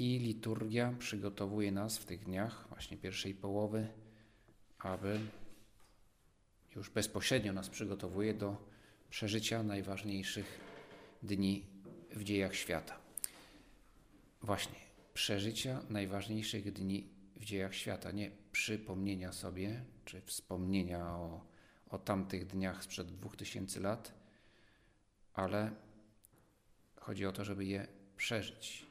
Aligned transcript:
i 0.00 0.18
liturgia 0.18 0.94
przygotowuje 0.98 1.72
nas 1.72 1.98
w 1.98 2.04
tych 2.04 2.24
dniach, 2.24 2.68
właśnie 2.68 2.96
pierwszej 2.96 3.34
połowy, 3.34 3.88
aby 4.78 5.20
już 6.76 6.90
bezpośrednio 6.90 7.52
nas 7.52 7.68
przygotowuje 7.68 8.34
do 8.34 8.56
przeżycia 9.10 9.62
najważniejszych 9.62 10.60
dni 11.22 11.66
w 12.10 12.24
dziejach 12.24 12.54
świata. 12.54 12.98
Właśnie, 14.42 14.76
przeżycia 15.14 15.82
najważniejszych 15.90 16.72
dni 16.72 17.08
w 17.36 17.44
dziejach 17.44 17.74
świata, 17.74 18.10
nie 18.10 18.30
przypomnienia 18.52 19.32
sobie 19.32 19.84
czy 20.04 20.20
wspomnienia 20.20 21.06
o, 21.06 21.40
o 21.90 21.98
tamtych 21.98 22.46
dniach 22.46 22.84
sprzed 22.84 23.06
dwóch 23.06 23.36
tysięcy 23.36 23.80
lat, 23.80 24.12
ale 25.34 25.70
chodzi 26.96 27.26
o 27.26 27.32
to, 27.32 27.44
żeby 27.44 27.64
je 27.64 27.86
przeżyć. 28.16 28.86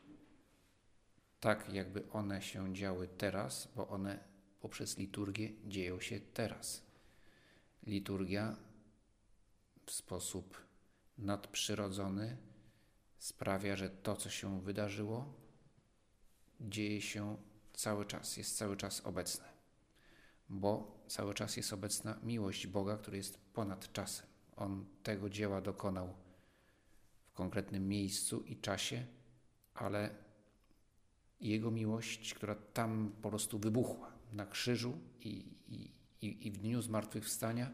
Tak, 1.44 1.74
jakby 1.74 2.10
one 2.12 2.42
się 2.42 2.74
działy 2.74 3.08
teraz, 3.08 3.68
bo 3.76 3.88
one 3.88 4.20
poprzez 4.62 4.98
liturgię 4.98 5.54
dzieją 5.66 6.00
się 6.00 6.20
teraz. 6.20 6.84
Liturgia 7.88 8.56
w 9.86 9.92
sposób 9.92 10.58
nadprzyrodzony 11.18 12.38
sprawia, 13.18 13.76
że 13.76 13.90
to, 13.90 14.16
co 14.16 14.30
się 14.30 14.62
wydarzyło, 14.62 15.34
dzieje 16.60 17.02
się 17.02 17.38
cały 17.74 18.06
czas, 18.06 18.38
jest 18.38 18.58
cały 18.58 18.78
czas 18.78 19.02
obecne, 19.06 19.46
bo 20.50 21.00
cały 21.08 21.34
czas 21.34 21.58
jest 21.58 21.74
obecna 21.74 22.20
miłość 22.24 22.68
Boga, 22.68 22.98
który 22.98 23.18
jest 23.18 23.38
ponad 23.54 23.94
czasem. 23.94 24.28
On 24.56 24.86
tego 25.04 25.30
dzieła 25.30 25.62
dokonał 25.62 26.14
w 27.28 27.34
konkretnym 27.34 27.88
miejscu 27.88 28.42
i 28.42 28.58
czasie, 28.58 29.06
ale 29.74 30.24
Jego 31.42 31.72
miłość, 31.72 32.34
która 32.34 32.56
tam 32.56 33.12
po 33.22 33.30
prostu 33.30 33.60
wybuchła 33.60 34.12
na 34.34 34.46
krzyżu 34.46 34.98
i, 35.22 35.46
i, 36.22 36.48
i 36.48 36.52
w 36.52 36.58
dniu 36.58 36.82
zmartwychwstania, 36.82 37.72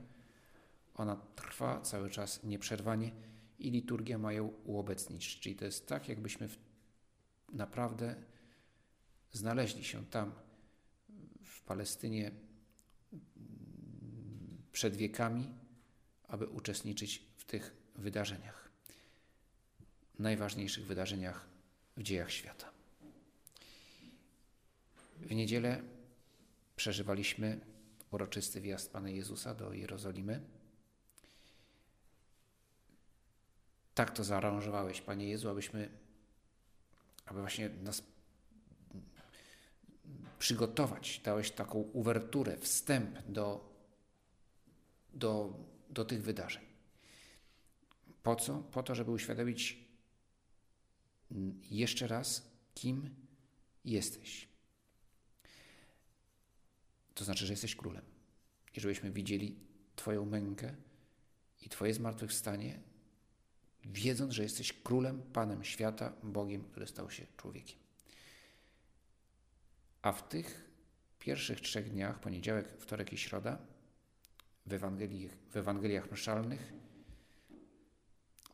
ona 0.96 1.16
trwa 1.36 1.82
cały 1.82 2.10
czas 2.10 2.44
nieprzerwanie 2.44 3.12
i 3.60 3.72
liturgia 3.72 4.18
ma 4.18 4.34
ją 4.34 4.48
uobecnić. 4.48 5.40
Czyli 5.40 5.56
to 5.56 5.66
jest 5.66 5.88
tak, 5.88 6.10
jakbyśmy 6.10 6.48
w, 6.48 6.58
naprawdę 7.54 8.16
znaleźli 9.32 9.84
się 9.84 10.06
tam 10.06 10.32
w 11.44 11.62
Palestynie 11.62 12.32
przed 14.72 14.96
wiekami, 14.96 15.48
aby 16.28 16.48
uczestniczyć 16.48 17.24
w 17.38 17.46
tych 17.46 17.76
wydarzeniach 17.96 18.70
najważniejszych 20.20 20.86
wydarzeniach 20.86 21.46
w 21.98 22.04
dziejach 22.04 22.32
świata. 22.32 22.72
W 25.20 25.36
niedzielę 25.36 25.84
przeżywaliśmy 26.76 27.60
uroczysty 28.12 28.62
wjazd 28.62 28.92
Pana 28.92 29.10
Jezusa 29.10 29.54
do 29.54 29.74
Jerozolimy. 29.74 30.42
Tak 33.96 34.12
to 34.12 34.24
zaaranżowałeś, 34.24 35.02
Panie 35.02 35.30
Jezu, 35.30 35.50
abyśmy, 35.50 35.90
aby 37.26 37.40
właśnie 37.40 37.70
nas 37.70 38.04
przygotować. 40.40 41.22
Dałeś 41.24 41.52
taką 41.52 41.80
uwerturę, 41.80 42.58
wstęp 42.58 43.20
do, 43.28 43.74
do, 45.14 45.54
do 45.90 46.06
tych 46.06 46.24
wydarzeń. 46.24 46.64
Po 48.24 48.36
co? 48.36 48.64
Po 48.72 48.84
to, 48.84 48.96
żeby 48.96 49.12
uświadomić 49.12 49.78
jeszcze 51.70 52.08
raz, 52.08 52.52
kim 52.76 53.16
jesteś. 53.86 54.49
To 57.20 57.26
znaczy, 57.26 57.46
że 57.46 57.54
jesteś 57.54 57.76
królem. 57.76 58.06
I 58.76 58.80
żebyśmy 58.80 59.12
widzieli 59.12 59.56
Twoją 59.96 60.26
mękę 60.26 60.76
i 61.62 61.70
Twoje 61.70 61.94
zmartwychwstanie, 61.94 62.80
wiedząc, 63.86 64.34
że 64.34 64.44
jesteś 64.44 64.74
królem, 64.74 65.22
Panem 65.34 65.64
świata, 65.64 66.14
Bogiem, 66.24 66.64
który 66.64 66.88
stał 66.88 67.12
się 67.12 67.26
człowiekiem. 67.38 67.80
A 70.02 70.12
w 70.12 70.30
tych 70.30 70.70
pierwszych 71.20 71.62
trzech 71.62 71.90
dniach, 71.90 72.20
poniedziałek, 72.20 72.82
wtorek 72.82 73.14
i 73.14 73.18
środa, 73.18 73.58
w, 74.66 74.74
Ewangelii, 74.74 75.30
w 75.50 75.58
Ewangeliach 75.58 76.12
mszalnych, 76.12 76.74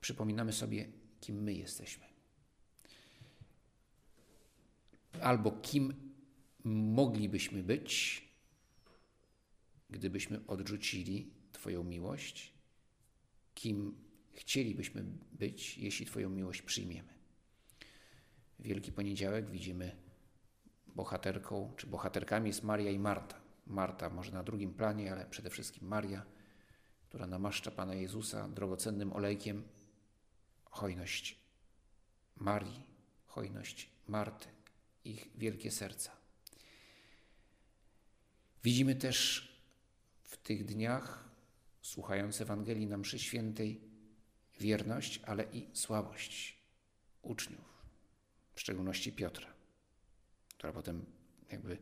przypominamy 0.02 0.53
sobie, 0.53 0.88
kim 1.22 1.44
my 1.44 1.53
jesteśmy 1.53 2.06
albo 5.22 5.52
kim 5.52 5.94
moglibyśmy 6.64 7.64
być, 7.64 8.25
gdybyśmy 9.96 10.48
odrzucili 10.48 11.32
Twoją 11.52 11.84
miłość, 11.84 12.54
kim 13.54 13.96
chcielibyśmy 14.34 15.06
być, 15.32 15.78
jeśli 15.78 16.06
Twoją 16.06 16.30
miłość 16.30 16.62
przyjmiemy. 16.62 17.14
Wielki 18.60 18.92
Poniedziałek 18.92 19.50
widzimy 19.50 19.96
bohaterką, 20.88 21.74
czy 21.78 21.88
bohaterkami 21.88 22.48
jest 22.48 22.64
Maria 22.64 22.92
i 22.92 23.00
Marta. 23.00 23.42
Marta 23.68 24.10
może 24.10 24.32
na 24.32 24.44
drugim 24.44 24.74
planie, 24.74 25.12
ale 25.12 25.26
przede 25.26 25.50
wszystkim 25.50 25.88
Maria, 25.88 26.26
która 27.10 27.28
namaszcza 27.28 27.72
Pana 27.72 27.96
Jezusa 27.96 28.50
drogocennym 28.50 29.14
olejkiem 29.14 29.64
hojność 30.66 31.40
Marii, 32.36 32.84
hojność 33.26 33.90
Marty 34.08 34.48
ich 35.06 35.30
wielkie 35.36 35.72
serca. 35.72 36.12
Widzimy 38.64 38.96
też 38.96 39.55
w 40.35 40.38
tych 40.38 40.66
dniach, 40.66 41.29
słuchając 41.81 42.41
Ewangelii 42.41 42.88
na 42.88 42.97
mszy 42.97 43.19
świętej, 43.19 43.81
wierność, 44.59 45.19
ale 45.25 45.44
i 45.44 45.68
słabość 45.73 46.57
uczniów, 47.22 47.85
w 48.56 48.59
szczególności 48.62 49.12
Piotra, 49.12 49.47
która 50.57 50.73
potem 50.73 51.06
jakby 51.51 51.78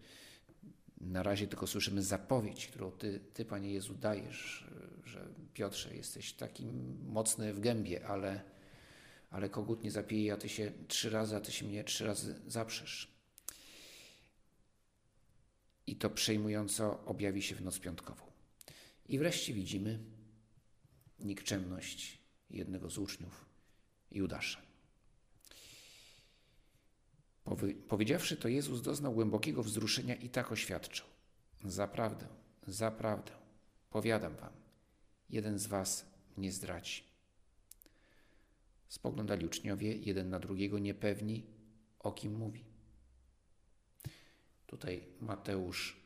na 1.01 1.23
razie 1.23 1.47
tylko 1.47 1.67
słyszymy 1.67 2.03
zapowiedź, 2.03 2.67
którą 2.67 2.91
Ty, 2.91 3.19
ty 3.33 3.45
Panie 3.45 3.73
Jezu, 3.73 3.93
dajesz, 3.93 4.67
że 5.05 5.27
Piotrze, 5.53 5.95
jesteś 5.95 6.33
taki 6.33 6.65
mocny 7.05 7.53
w 7.53 7.59
gębie, 7.59 8.07
ale, 8.07 8.41
ale 9.29 9.49
kogut 9.49 9.83
nie 9.83 9.91
zapije, 9.91 10.33
a 10.33 10.37
Ty 10.37 10.49
się 10.49 10.71
trzy 10.87 11.09
razy, 11.09 11.35
a 11.35 11.41
Ty 11.41 11.51
się 11.51 11.65
mnie 11.65 11.83
trzy 11.83 12.05
razy 12.05 12.41
zaprzesz 12.47 13.13
i 15.87 15.95
to 15.95 16.09
przejmująco 16.09 17.05
objawi 17.05 17.41
się 17.41 17.55
w 17.55 17.61
noc 17.61 17.79
piątkową. 17.79 18.32
I 19.13 19.19
wreszcie 19.19 19.53
widzimy 19.53 20.00
nikczemność 21.19 22.19
jednego 22.50 22.90
z 22.90 22.97
uczniów, 22.97 23.46
Judasza. 24.12 24.62
Powiedziawszy 27.88 28.38
to, 28.38 28.48
Jezus 28.48 28.81
doznał 28.81 29.13
głębokiego 29.13 29.63
wzruszenia 29.63 30.15
i 30.15 30.30
tak 30.30 30.51
oświadczył: 30.51 31.06
Zaprawdę, 31.65 32.27
zaprawdę, 32.68 33.31
powiadam 33.89 34.36
wam, 34.36 34.54
jeden 35.30 35.59
z 35.59 35.68
was 35.68 36.06
mnie 36.38 36.51
zdradzi. 36.51 37.04
Spoglądali 38.88 39.45
uczniowie 39.45 39.95
jeden 39.95 40.30
na 40.30 40.39
drugiego, 40.39 40.80
niepewni, 40.80 41.45
o 42.00 42.12
kim 42.12 42.38
mówi. 42.38 42.63
Tutaj 44.68 45.07
Mateusz 45.21 45.98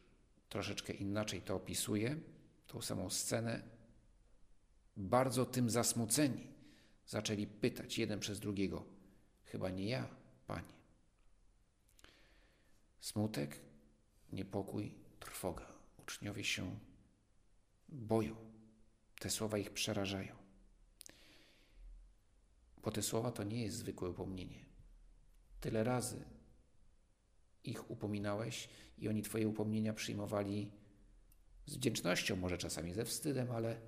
troszeczkę 0.49 0.93
inaczej 0.93 1.41
to 1.41 1.55
opisuje, 1.55 2.17
tą 2.67 2.81
samą 2.81 3.09
scenę. 3.09 3.61
Bardzo 4.97 5.45
tym 5.45 5.69
zasmuceni 5.69 6.47
zaczęli 7.07 7.47
pytać 7.47 7.97
jeden 7.97 8.19
przez 8.19 8.39
drugiego: 8.39 8.85
Chyba 9.43 9.69
nie 9.69 9.85
ja, 9.85 10.07
panie. 10.47 10.77
Smutek, 12.99 13.59
niepokój, 14.31 14.93
trwoga. 15.19 15.65
Uczniowie 15.97 16.43
się 16.43 16.79
boją. 17.89 18.35
Te 19.19 19.29
słowa 19.29 19.57
ich 19.57 19.71
przerażają. 19.71 20.35
Bo 22.83 22.91
te 22.91 23.01
słowa 23.01 23.31
to 23.31 23.43
nie 23.43 23.63
jest 23.63 23.77
zwykłe 23.77 24.09
upomnienie. 24.09 24.65
Tyle 25.61 25.83
razy 25.83 26.25
ich 27.63 27.91
upominałeś 27.91 28.69
i 28.97 29.07
oni 29.07 29.21
Twoje 29.21 29.47
upomnienia 29.47 29.93
przyjmowali 29.93 30.71
z 31.67 31.75
wdzięcznością, 31.75 32.35
może 32.35 32.57
czasami 32.57 32.93
ze 32.93 33.05
wstydem, 33.05 33.51
ale, 33.51 33.81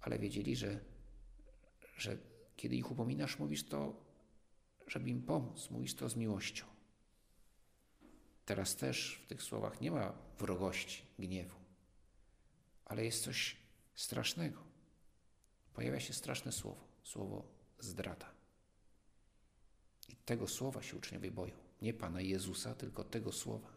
ale 0.00 0.18
wiedzieli, 0.18 0.56
że, 0.56 0.80
że 1.96 2.18
kiedy 2.56 2.76
ich 2.76 2.90
upominasz, 2.90 3.38
mówisz 3.38 3.64
to, 3.64 4.04
żeby 4.86 5.10
im 5.10 5.22
pomóc, 5.22 5.70
mówisz 5.70 5.94
to 5.94 6.08
z 6.08 6.16
miłością. 6.16 6.64
Teraz 8.44 8.76
też 8.76 9.20
w 9.24 9.26
tych 9.26 9.42
słowach 9.42 9.80
nie 9.80 9.90
ma 9.90 10.12
wrogości, 10.38 11.02
gniewu, 11.18 11.58
ale 12.84 13.04
jest 13.04 13.24
coś 13.24 13.56
strasznego. 13.94 14.62
Pojawia 15.74 16.00
się 16.00 16.12
straszne 16.12 16.52
słowo, 16.52 16.88
słowo 17.02 17.44
zdrada. 17.78 18.30
I 20.08 20.16
tego 20.16 20.48
słowa 20.48 20.82
się 20.82 20.96
uczniowie 20.96 21.30
boją. 21.30 21.54
Nie 21.82 21.94
Pana 21.94 22.20
Jezusa, 22.20 22.74
tylko 22.74 23.04
tego 23.04 23.32
słowa, 23.32 23.68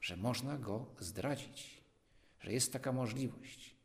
że 0.00 0.16
można 0.16 0.58
Go 0.58 0.86
zdradzić, 1.00 1.75
że 2.40 2.52
jest 2.52 2.72
taka 2.72 2.92
możliwość. 2.92 3.76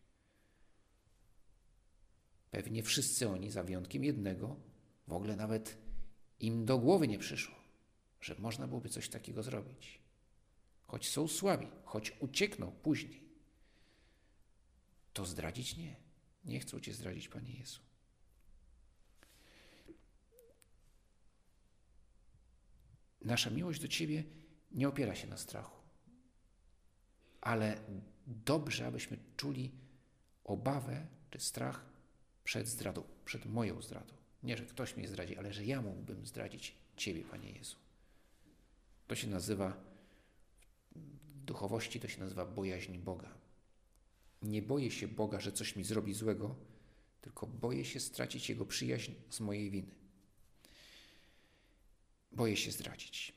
Pewnie 2.52 2.84
wszyscy 2.84 3.30
oni, 3.30 3.52
za 3.52 3.64
wyjątkiem 3.64 4.04
jednego, 4.04 4.56
w 5.08 5.14
ogóle 5.14 5.36
nawet 5.36 5.78
im 6.40 6.66
do 6.66 6.78
głowy 6.78 7.08
nie 7.08 7.20
przyszło, 7.20 7.56
że 8.22 8.36
można 8.40 8.68
byłoby 8.68 8.90
coś 8.90 9.10
takiego 9.10 9.44
zrobić. 9.44 10.00
Choć 10.88 11.10
są 11.10 11.28
słabi, 11.28 11.68
choć 11.86 12.14
uciekną 12.20 12.72
później, 12.72 13.24
to 15.14 15.26
zdradzić 15.26 15.78
nie. 15.78 15.96
Nie 16.46 16.60
chcą 16.60 16.80
Cię 16.80 16.94
zdradzić, 16.94 17.28
Panie 17.28 17.54
Jezu. 17.54 17.80
Nasza 23.22 23.50
miłość 23.50 23.82
do 23.82 23.88
Ciebie 23.88 24.24
nie 24.72 24.88
opiera 24.88 25.16
się 25.16 25.28
na 25.28 25.38
strachu, 25.38 25.82
ale 27.42 27.82
dobrze, 28.28 28.88
abyśmy 28.88 29.18
czuli 29.38 29.72
obawę 30.44 31.08
czy 31.32 31.40
strach 31.40 31.86
przed 32.44 32.68
zdradą, 32.68 33.04
przed 33.26 33.46
moją 33.46 33.82
zdradą. 33.82 34.14
Nie, 34.44 34.58
że 34.58 34.66
ktoś 34.66 34.98
mnie 34.98 35.08
zdradzi, 35.08 35.38
ale 35.38 35.54
że 35.54 35.66
ja 35.66 35.82
mógłbym 35.82 36.26
zdradzić 36.26 36.76
Ciebie, 36.98 37.24
Panie 37.24 37.52
Jezu. 37.52 37.76
To 39.08 39.16
się 39.16 39.28
nazywa, 39.28 39.84
w 40.96 41.46
duchowości 41.46 42.00
to 42.00 42.08
się 42.08 42.20
nazywa 42.20 42.46
bojaźń 42.46 42.98
Boga. 42.98 43.30
Nie 44.42 44.62
boję 44.62 44.92
się 44.92 45.08
Boga, 45.08 45.40
że 45.40 45.52
coś 45.52 45.76
mi 45.76 45.84
zrobi 45.84 46.14
złego, 46.14 46.56
tylko 47.22 47.48
boję 47.48 47.86
się 47.86 48.00
stracić 48.00 48.50
Jego 48.50 48.66
przyjaźń 48.66 49.12
z 49.30 49.40
mojej 49.40 49.70
winy. 49.70 49.92
Boję 52.32 52.58
się 52.58 52.72
zdradzić. 52.72 53.34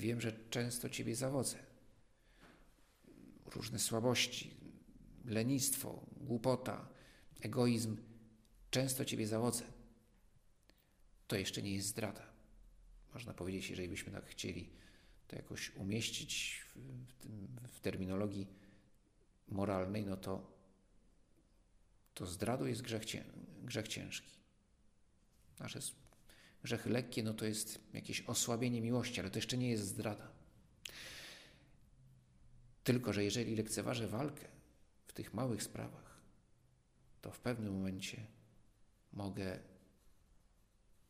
Wiem, 0.00 0.20
że 0.20 0.32
często 0.50 0.88
Ciebie 0.88 1.16
zawodzę. 1.16 1.71
Różne 3.54 3.78
słabości, 3.78 4.56
lenistwo, 5.24 6.06
głupota, 6.16 6.88
egoizm. 7.40 7.96
Często 8.70 9.04
Ciebie 9.04 9.26
zawodzę. 9.26 9.64
To 11.28 11.36
jeszcze 11.36 11.62
nie 11.62 11.74
jest 11.74 11.88
zdrada. 11.88 12.32
Można 13.14 13.34
powiedzieć, 13.34 13.70
jeżeli 13.70 13.88
byśmy 13.88 14.12
tak 14.12 14.26
chcieli 14.26 14.70
to 15.28 15.36
jakoś 15.36 15.76
umieścić 15.76 16.62
w, 16.66 16.78
w, 16.78 17.76
w 17.76 17.80
terminologii 17.80 18.46
moralnej, 19.48 20.06
no 20.06 20.16
to, 20.16 20.52
to 22.14 22.26
zdradą 22.26 22.64
jest 22.64 22.82
grzech, 22.82 23.02
grzech 23.62 23.88
ciężki. 23.88 24.32
Nasze 25.58 25.80
grzechy 26.62 26.90
lekkie, 26.90 27.22
no 27.22 27.34
to 27.34 27.44
jest 27.44 27.80
jakieś 27.92 28.20
osłabienie 28.20 28.80
miłości, 28.80 29.20
ale 29.20 29.30
to 29.30 29.38
jeszcze 29.38 29.58
nie 29.58 29.70
jest 29.70 29.86
zdrada. 29.86 30.32
Tylko, 32.84 33.12
że 33.12 33.24
jeżeli 33.24 33.56
lekceważę 33.56 34.06
walkę 34.06 34.48
w 35.06 35.12
tych 35.12 35.34
małych 35.34 35.62
sprawach, 35.62 36.20
to 37.20 37.30
w 37.30 37.40
pewnym 37.40 37.72
momencie 37.72 38.26
mogę, 39.12 39.58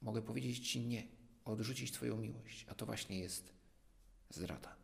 mogę 0.03 0.23
powiedzieć 0.23 0.71
Ci 0.71 0.81
nie, 0.81 1.07
odrzucić 1.45 1.93
Twoją 1.93 2.17
miłość, 2.17 2.67
a 2.69 2.75
to 2.75 2.87
właśnie 2.87 3.19
jest 3.19 3.53
zdrada. 4.31 4.77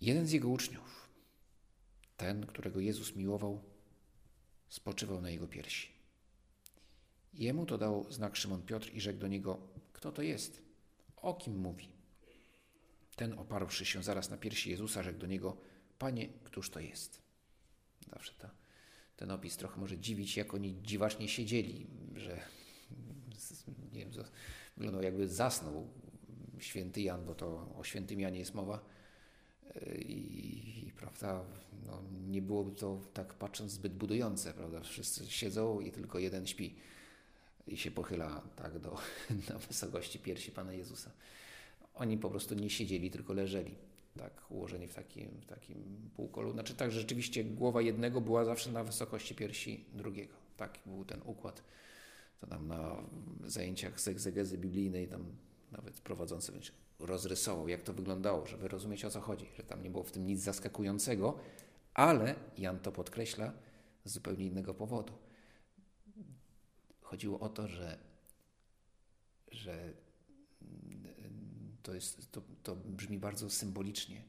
Jeden 0.00 0.26
z 0.26 0.32
jego 0.32 0.48
uczniów, 0.48 1.08
ten, 2.16 2.46
którego 2.46 2.80
Jezus 2.80 3.16
miłował, 3.16 3.62
spoczywał 4.68 5.20
na 5.20 5.30
jego 5.30 5.48
piersi. 5.48 5.88
Jemu 7.34 7.66
to 7.66 7.78
dał 7.78 8.12
znak 8.12 8.36
Szymon 8.36 8.62
Piotr 8.62 8.90
i 8.94 9.00
rzekł 9.00 9.18
do 9.18 9.28
niego: 9.28 9.58
Kto 9.92 10.12
to 10.12 10.22
jest? 10.22 10.62
O 11.16 11.34
kim 11.34 11.58
mówi? 11.58 11.97
Ten, 13.18 13.38
oparłszy 13.38 13.84
się 13.84 14.02
zaraz 14.02 14.30
na 14.30 14.36
piersi 14.36 14.70
Jezusa, 14.70 15.02
rzekł 15.02 15.18
do 15.18 15.26
niego: 15.26 15.56
Panie, 15.98 16.28
któż 16.44 16.70
to 16.70 16.80
jest? 16.80 17.22
Zawsze 18.12 18.32
ta, 18.38 18.50
ten 19.16 19.30
opis 19.30 19.56
trochę 19.56 19.80
może 19.80 19.98
dziwić, 19.98 20.36
jak 20.36 20.54
oni 20.54 20.82
dziwacznie 20.82 21.28
siedzieli, 21.28 21.86
że 22.16 22.40
nie 23.92 24.00
wiem, 24.00 24.10
wyglądał 24.76 25.02
jakby 25.02 25.28
zasnął 25.28 25.88
święty 26.58 27.02
Jan, 27.02 27.24
bo 27.24 27.34
to 27.34 27.74
o 27.78 27.84
świętym 27.84 28.20
Janie 28.20 28.38
jest 28.38 28.54
mowa. 28.54 28.84
I, 29.98 30.84
i 30.86 30.92
prawda, 30.92 31.44
no, 31.86 32.02
nie 32.28 32.42
byłoby 32.42 32.72
to 32.72 33.00
tak 33.14 33.34
patrząc 33.34 33.72
zbyt 33.72 33.94
budujące, 33.94 34.54
prawda? 34.54 34.80
Wszyscy 34.80 35.30
siedzą 35.30 35.80
i 35.80 35.92
tylko 35.92 36.18
jeden 36.18 36.46
śpi 36.46 36.74
i 37.66 37.76
się 37.76 37.90
pochyla 37.90 38.42
tak 38.56 38.78
do, 38.78 38.98
do 39.48 39.58
wysokości 39.58 40.18
piersi 40.18 40.52
Pana 40.52 40.72
Jezusa. 40.72 41.10
Oni 41.98 42.18
po 42.18 42.30
prostu 42.30 42.54
nie 42.54 42.70
siedzieli, 42.70 43.10
tylko 43.10 43.32
leżeli, 43.32 43.74
tak, 44.18 44.50
ułożeni 44.50 44.88
w 44.88 44.94
takim, 44.94 45.28
w 45.40 45.46
takim 45.46 46.10
półkolu. 46.16 46.52
Znaczy 46.52 46.74
tak, 46.74 46.92
że 46.92 47.00
rzeczywiście 47.00 47.44
głowa 47.44 47.82
jednego 47.82 48.20
była 48.20 48.44
zawsze 48.44 48.72
na 48.72 48.84
wysokości 48.84 49.34
piersi 49.34 49.84
drugiego. 49.92 50.34
Tak 50.56 50.78
był 50.86 51.04
ten 51.04 51.20
układ. 51.24 51.62
To 52.40 52.46
tam 52.46 52.68
na 52.68 52.96
zajęciach 53.44 54.00
z 54.00 54.08
egzegezy 54.08 54.58
biblijnej 54.58 55.08
tam 55.08 55.24
nawet 55.72 56.00
prowadzący 56.00 56.52
rozrysował, 56.98 57.68
jak 57.68 57.82
to 57.82 57.92
wyglądało, 57.92 58.46
żeby 58.46 58.68
rozumieć 58.68 59.04
o 59.04 59.10
co 59.10 59.20
chodzi, 59.20 59.46
że 59.56 59.62
tam 59.62 59.82
nie 59.82 59.90
było 59.90 60.04
w 60.04 60.12
tym 60.12 60.26
nic 60.26 60.40
zaskakującego, 60.40 61.38
ale 61.94 62.34
Jan 62.58 62.78
to 62.78 62.92
podkreśla 62.92 63.52
z 64.04 64.12
zupełnie 64.12 64.46
innego 64.46 64.74
powodu 64.74 65.12
Chodziło 67.08 67.40
o 67.40 67.48
to, 67.48 67.68
że, 67.68 67.98
że 69.50 69.92
to, 71.88 71.94
jest, 71.94 72.32
to, 72.32 72.42
to 72.62 72.76
brzmi 72.76 73.18
bardzo 73.18 73.50
symbolicznie. 73.50 74.24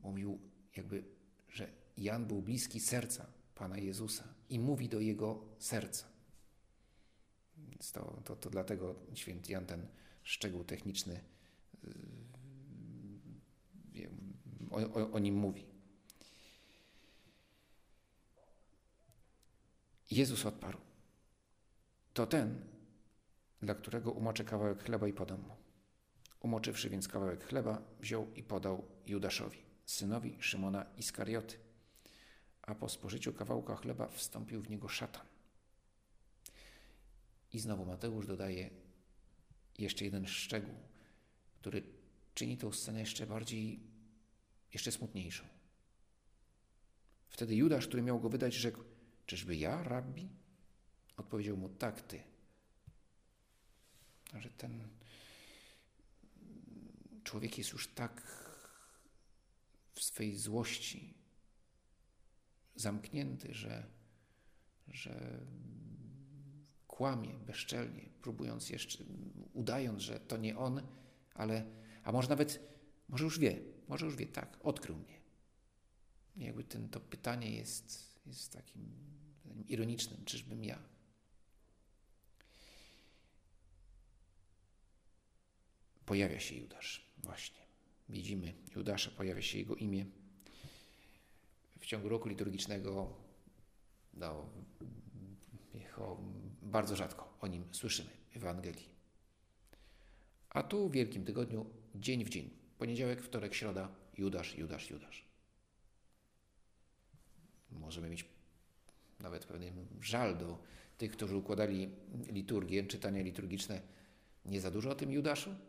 Mówił 0.00 0.38
jakby, 0.76 1.04
że 1.48 1.70
Jan 1.96 2.26
był 2.26 2.42
bliski 2.42 2.80
serca 2.80 3.26
Pana 3.54 3.78
Jezusa 3.78 4.24
i 4.50 4.58
mówi 4.58 4.88
do 4.88 5.00
jego 5.00 5.44
serca. 5.58 6.06
Więc 7.56 7.92
to, 7.92 8.22
to, 8.24 8.36
to 8.36 8.50
dlatego 8.50 8.94
święty 9.14 9.52
Jan 9.52 9.66
ten 9.66 9.86
szczegół 10.22 10.64
techniczny 10.64 11.20
yy, 13.94 14.10
o, 14.70 14.76
o, 14.76 15.12
o 15.12 15.18
nim 15.18 15.34
mówi. 15.34 15.66
Jezus 20.10 20.46
odparł 20.46 20.78
to 22.14 22.26
ten, 22.26 22.64
dla 23.62 23.74
którego 23.74 24.12
umoczę 24.12 24.44
kawałek 24.44 24.82
chleba 24.84 25.08
i 25.08 25.12
podam 25.12 25.40
mu. 25.40 25.57
Umoczywszy 26.40 26.90
więc 26.90 27.08
kawałek 27.08 27.44
chleba, 27.44 27.82
wziął 28.00 28.32
i 28.34 28.42
podał 28.42 28.84
Judaszowi, 29.06 29.58
synowi 29.84 30.36
Szymona 30.40 30.86
Iskarioty. 30.96 31.58
A 32.62 32.74
po 32.74 32.88
spożyciu 32.88 33.32
kawałka 33.32 33.76
chleba 33.76 34.08
wstąpił 34.08 34.62
w 34.62 34.70
niego 34.70 34.88
szatan. 34.88 35.26
I 37.52 37.58
znowu 37.58 37.84
Mateusz 37.84 38.26
dodaje 38.26 38.70
jeszcze 39.78 40.04
jeden 40.04 40.26
szczegół, 40.26 40.74
który 41.60 41.82
czyni 42.34 42.56
tę 42.56 42.72
scenę 42.72 43.00
jeszcze 43.00 43.26
bardziej, 43.26 43.80
jeszcze 44.72 44.92
smutniejszą. 44.92 45.44
Wtedy 47.28 47.56
Judasz, 47.56 47.86
który 47.86 48.02
miał 48.02 48.20
go 48.20 48.28
wydać, 48.28 48.54
rzekł: 48.54 48.84
Czyżby 49.26 49.56
ja, 49.56 49.82
rabbi? 49.82 50.28
Odpowiedział 51.16 51.56
mu, 51.56 51.68
tak, 51.68 52.02
ty. 52.02 52.22
Że 54.38 54.50
ten 54.50 54.88
człowiek 57.28 57.58
jest 57.58 57.72
już 57.72 57.88
tak 57.94 58.22
w 59.94 60.02
swej 60.02 60.36
złości 60.36 61.14
zamknięty, 62.74 63.54
że, 63.54 63.86
że 64.88 65.40
kłamie 66.86 67.34
bezczelnie, 67.46 68.08
próbując 68.22 68.70
jeszcze, 68.70 69.04
udając, 69.52 70.02
że 70.02 70.20
to 70.20 70.36
nie 70.36 70.58
on, 70.58 70.86
ale, 71.34 71.64
a 72.04 72.12
może 72.12 72.28
nawet, 72.28 72.60
może 73.08 73.24
już 73.24 73.38
wie, 73.38 73.60
może 73.88 74.06
już 74.06 74.16
wie, 74.16 74.26
tak, 74.26 74.58
odkrył 74.62 74.96
mnie. 74.96 75.20
Jakby 76.36 76.64
ten, 76.64 76.88
to 76.88 77.00
pytanie 77.00 77.50
jest, 77.50 78.18
jest 78.26 78.52
takim 78.52 79.08
takim 79.58 79.68
ironicznym, 79.68 80.24
czyżbym 80.24 80.64
ja. 80.64 80.78
Pojawia 86.08 86.40
się 86.40 86.54
Judasz, 86.54 87.04
właśnie. 87.18 87.58
Widzimy 88.08 88.54
Judasza, 88.76 89.10
pojawia 89.10 89.42
się 89.42 89.58
jego 89.58 89.76
imię. 89.76 90.06
W 91.80 91.86
ciągu 91.86 92.08
roku 92.08 92.28
liturgicznego 92.28 93.14
no, 94.14 94.50
bardzo 96.62 96.96
rzadko 96.96 97.36
o 97.40 97.46
nim 97.46 97.64
słyszymy 97.72 98.10
w 98.30 98.36
Ewangelii. 98.36 98.88
A 100.50 100.62
tu 100.62 100.88
w 100.88 100.92
Wielkim 100.92 101.24
Tygodniu, 101.24 101.66
dzień 101.94 102.24
w 102.24 102.28
dzień, 102.28 102.50
poniedziałek, 102.78 103.22
wtorek, 103.22 103.54
środa, 103.54 103.88
Judasz, 104.18 104.58
Judasz, 104.58 104.90
Judasz. 104.90 105.24
Możemy 107.70 108.10
mieć 108.10 108.24
nawet 109.20 109.44
pewien 109.44 109.86
żal 110.00 110.38
do 110.38 110.58
tych, 110.98 111.12
którzy 111.12 111.36
układali 111.36 111.88
liturgię, 112.28 112.84
czytania 112.84 113.22
liturgiczne. 113.22 113.80
Nie 114.44 114.60
za 114.60 114.70
dużo 114.70 114.90
o 114.90 114.94
tym 114.94 115.12
Judaszu? 115.12 115.67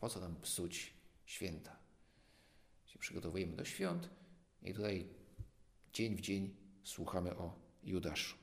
Po 0.00 0.08
co 0.08 0.20
nam 0.20 0.36
psuć 0.36 0.94
święta? 1.24 1.76
Się 2.86 2.98
przygotowujemy 2.98 3.56
do 3.56 3.64
świąt 3.64 4.10
i 4.62 4.74
tutaj 4.74 5.08
dzień 5.92 6.16
w 6.16 6.20
dzień 6.20 6.56
słuchamy 6.82 7.36
o 7.36 7.58
Judaszu. 7.82 8.36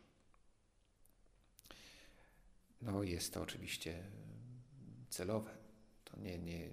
No 2.82 3.04
jest 3.04 3.34
to 3.34 3.42
oczywiście 3.42 4.04
celowe. 5.10 5.58
To 6.04 6.20
nie, 6.20 6.40
nie, 6.40 6.70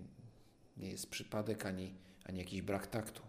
nie 0.76 0.90
jest 0.90 1.10
przypadek 1.10 1.66
ani, 1.66 1.94
ani 2.24 2.38
jakiś 2.38 2.62
brak 2.62 2.86
taktu. 2.86 3.22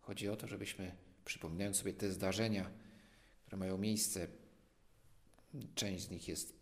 Chodzi 0.00 0.28
o 0.28 0.36
to, 0.36 0.46
żebyśmy 0.46 0.96
przypominając 1.24 1.76
sobie 1.76 1.92
te 1.92 2.12
zdarzenia, 2.12 2.70
które 3.42 3.56
mają 3.56 3.78
miejsce, 3.78 4.28
część 5.74 6.04
z 6.04 6.10
nich 6.10 6.28
jest 6.28 6.54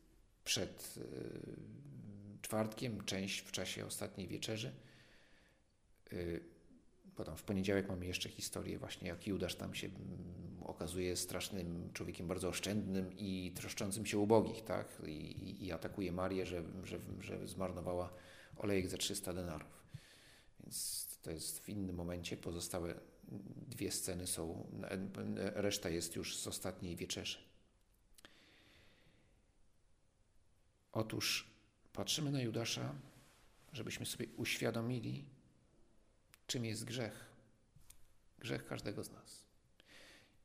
przed 0.44 0.94
y, 0.96 1.78
czwartkiem, 2.42 3.04
część 3.04 3.38
w 3.38 3.52
czasie 3.52 3.86
ostatniej 3.86 4.28
wieczerzy. 4.28 4.72
Y, 6.12 6.40
potem 7.16 7.36
w 7.36 7.42
poniedziałek 7.42 7.88
mamy 7.88 8.06
jeszcze 8.06 8.28
historię 8.28 8.78
właśnie 8.78 9.08
jak 9.08 9.26
Judasz 9.26 9.54
tam 9.54 9.74
się 9.74 9.86
mm, 9.86 10.62
okazuje 10.64 11.16
strasznym 11.16 11.90
człowiekiem 11.92 12.28
bardzo 12.28 12.48
oszczędnym 12.48 13.18
i 13.18 13.52
troszczącym 13.56 14.06
się 14.06 14.18
ubogich, 14.18 14.64
tak? 14.64 15.02
I, 15.06 15.66
i, 15.66 15.72
atakuje 15.72 16.12
Marię, 16.12 16.46
że, 16.46 16.62
że, 16.84 16.98
że 17.20 17.48
zmarnowała 17.48 18.12
olejek 18.56 18.88
za 18.88 18.96
300 18.96 19.32
denarów. 19.32 19.86
Więc 20.60 21.06
to 21.22 21.30
jest 21.30 21.60
w 21.60 21.68
innym 21.68 21.96
momencie. 21.96 22.36
Pozostałe 22.36 22.94
dwie 23.68 23.92
sceny 23.92 24.26
są, 24.26 24.66
reszta 25.54 25.88
jest 25.88 26.16
już 26.16 26.36
z 26.36 26.46
ostatniej 26.46 26.96
wieczerzy. 26.96 27.38
Otóż 30.92 31.50
patrzymy 31.98 32.30
na 32.30 32.40
Judasza, 32.40 32.94
żebyśmy 33.72 34.06
sobie 34.06 34.26
uświadomili, 34.36 35.24
czym 36.46 36.64
jest 36.64 36.84
grzech. 36.84 37.26
Grzech 38.38 38.66
każdego 38.66 39.04
z 39.04 39.10
nas. 39.10 39.44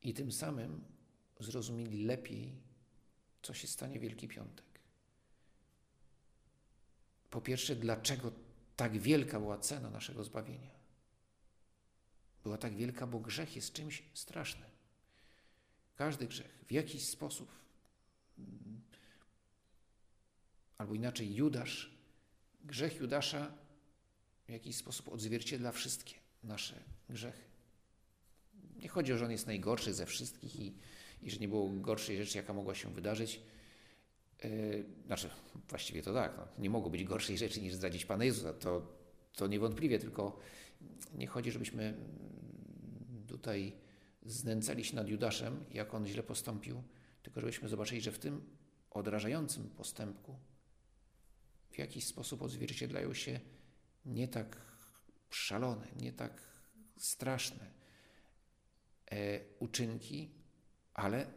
I 0.01 0.13
tym 0.13 0.31
samym 0.31 0.83
zrozumieli 1.39 2.05
lepiej, 2.05 2.61
co 3.41 3.53
się 3.53 3.67
stanie 3.67 3.99
Wielki 3.99 4.27
Piątek. 4.27 4.65
Po 7.29 7.41
pierwsze, 7.41 7.75
dlaczego 7.75 8.31
tak 8.75 8.97
wielka 8.97 9.39
była 9.39 9.57
cena 9.57 9.89
naszego 9.89 10.23
zbawienia. 10.23 10.71
Była 12.43 12.57
tak 12.57 12.75
wielka, 12.75 13.07
bo 13.07 13.19
grzech 13.19 13.55
jest 13.55 13.73
czymś 13.73 14.03
strasznym. 14.13 14.69
Każdy 15.95 16.27
grzech 16.27 16.63
w 16.67 16.71
jakiś 16.71 17.07
sposób, 17.09 17.62
albo 20.83 20.95
inaczej, 20.95 21.35
Judasz, 21.35 21.91
grzech 22.63 22.99
Judasza 22.99 23.51
w 24.47 24.51
jakiś 24.51 24.75
sposób 24.75 25.07
odzwierciedla 25.07 25.71
wszystkie 25.71 26.13
nasze 26.43 26.75
grzechy. 27.09 27.43
Nie 28.75 28.87
chodzi 28.87 29.13
o, 29.13 29.17
że 29.17 29.25
on 29.25 29.31
jest 29.31 29.47
najgorszy 29.47 29.93
ze 29.93 30.05
wszystkich 30.05 30.59
i, 30.59 30.73
i 31.21 31.31
że 31.31 31.39
nie 31.39 31.47
było 31.47 31.69
gorszej 31.69 32.17
rzeczy, 32.17 32.37
jaka 32.37 32.53
mogła 32.53 32.75
się 32.75 32.93
wydarzyć. 32.93 33.41
Yy, 34.43 34.85
znaczy, 35.05 35.29
właściwie 35.69 36.01
to 36.01 36.13
tak, 36.13 36.33
no, 36.37 36.47
nie 36.57 36.69
mogło 36.69 36.89
być 36.89 37.03
gorszej 37.03 37.37
rzeczy 37.37 37.61
niż 37.61 37.73
zdradzić 37.73 38.05
Pana 38.05 38.25
Jezusa. 38.25 38.53
To, 38.53 38.87
to 39.35 39.47
niewątpliwie, 39.47 39.99
tylko 39.99 40.39
nie 41.15 41.27
chodzi, 41.27 41.51
żebyśmy 41.51 41.93
tutaj 43.27 43.73
znęcali 44.25 44.83
się 44.85 44.95
nad 44.95 45.07
Judaszem, 45.07 45.65
jak 45.71 45.93
on 45.93 46.07
źle 46.07 46.23
postąpił, 46.23 46.83
tylko 47.21 47.39
żebyśmy 47.41 47.69
zobaczyli, 47.69 48.01
że 48.01 48.11
w 48.11 48.19
tym 48.19 48.41
odrażającym 48.89 49.69
postępku 49.69 50.35
w 51.73 51.77
jakiś 51.77 52.05
sposób 52.05 52.41
odzwierciedlają 52.41 53.13
się 53.13 53.39
nie 54.05 54.27
tak 54.27 54.61
szalone, 55.29 55.87
nie 55.99 56.13
tak 56.13 56.41
straszne 56.97 57.71
e, 59.11 59.39
uczynki, 59.59 60.29
ale, 60.93 61.27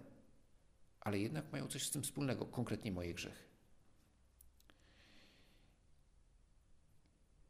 ale 1.00 1.18
jednak 1.18 1.52
mają 1.52 1.68
coś 1.68 1.86
z 1.86 1.90
tym 1.90 2.02
wspólnego, 2.02 2.46
konkretnie 2.46 2.92
moje 2.92 3.14
grzechy. 3.14 3.44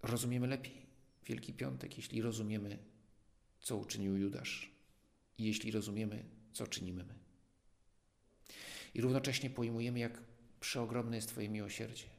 Rozumiemy 0.02 0.46
lepiej 0.46 0.86
Wielki 1.24 1.52
Piątek, 1.54 1.96
jeśli 1.96 2.22
rozumiemy 2.22 2.78
co 3.60 3.76
uczynił 3.76 4.16
Judasz 4.16 4.70
i 5.38 5.44
jeśli 5.44 5.70
rozumiemy, 5.70 6.24
co 6.52 6.66
czynimy 6.66 7.04
my. 7.04 7.14
I 8.94 9.00
równocześnie 9.00 9.50
pojmujemy, 9.50 9.98
jak 9.98 10.22
przeogromne 10.60 11.16
jest 11.16 11.28
Twoje 11.28 11.48
miłosierdzie, 11.48 12.15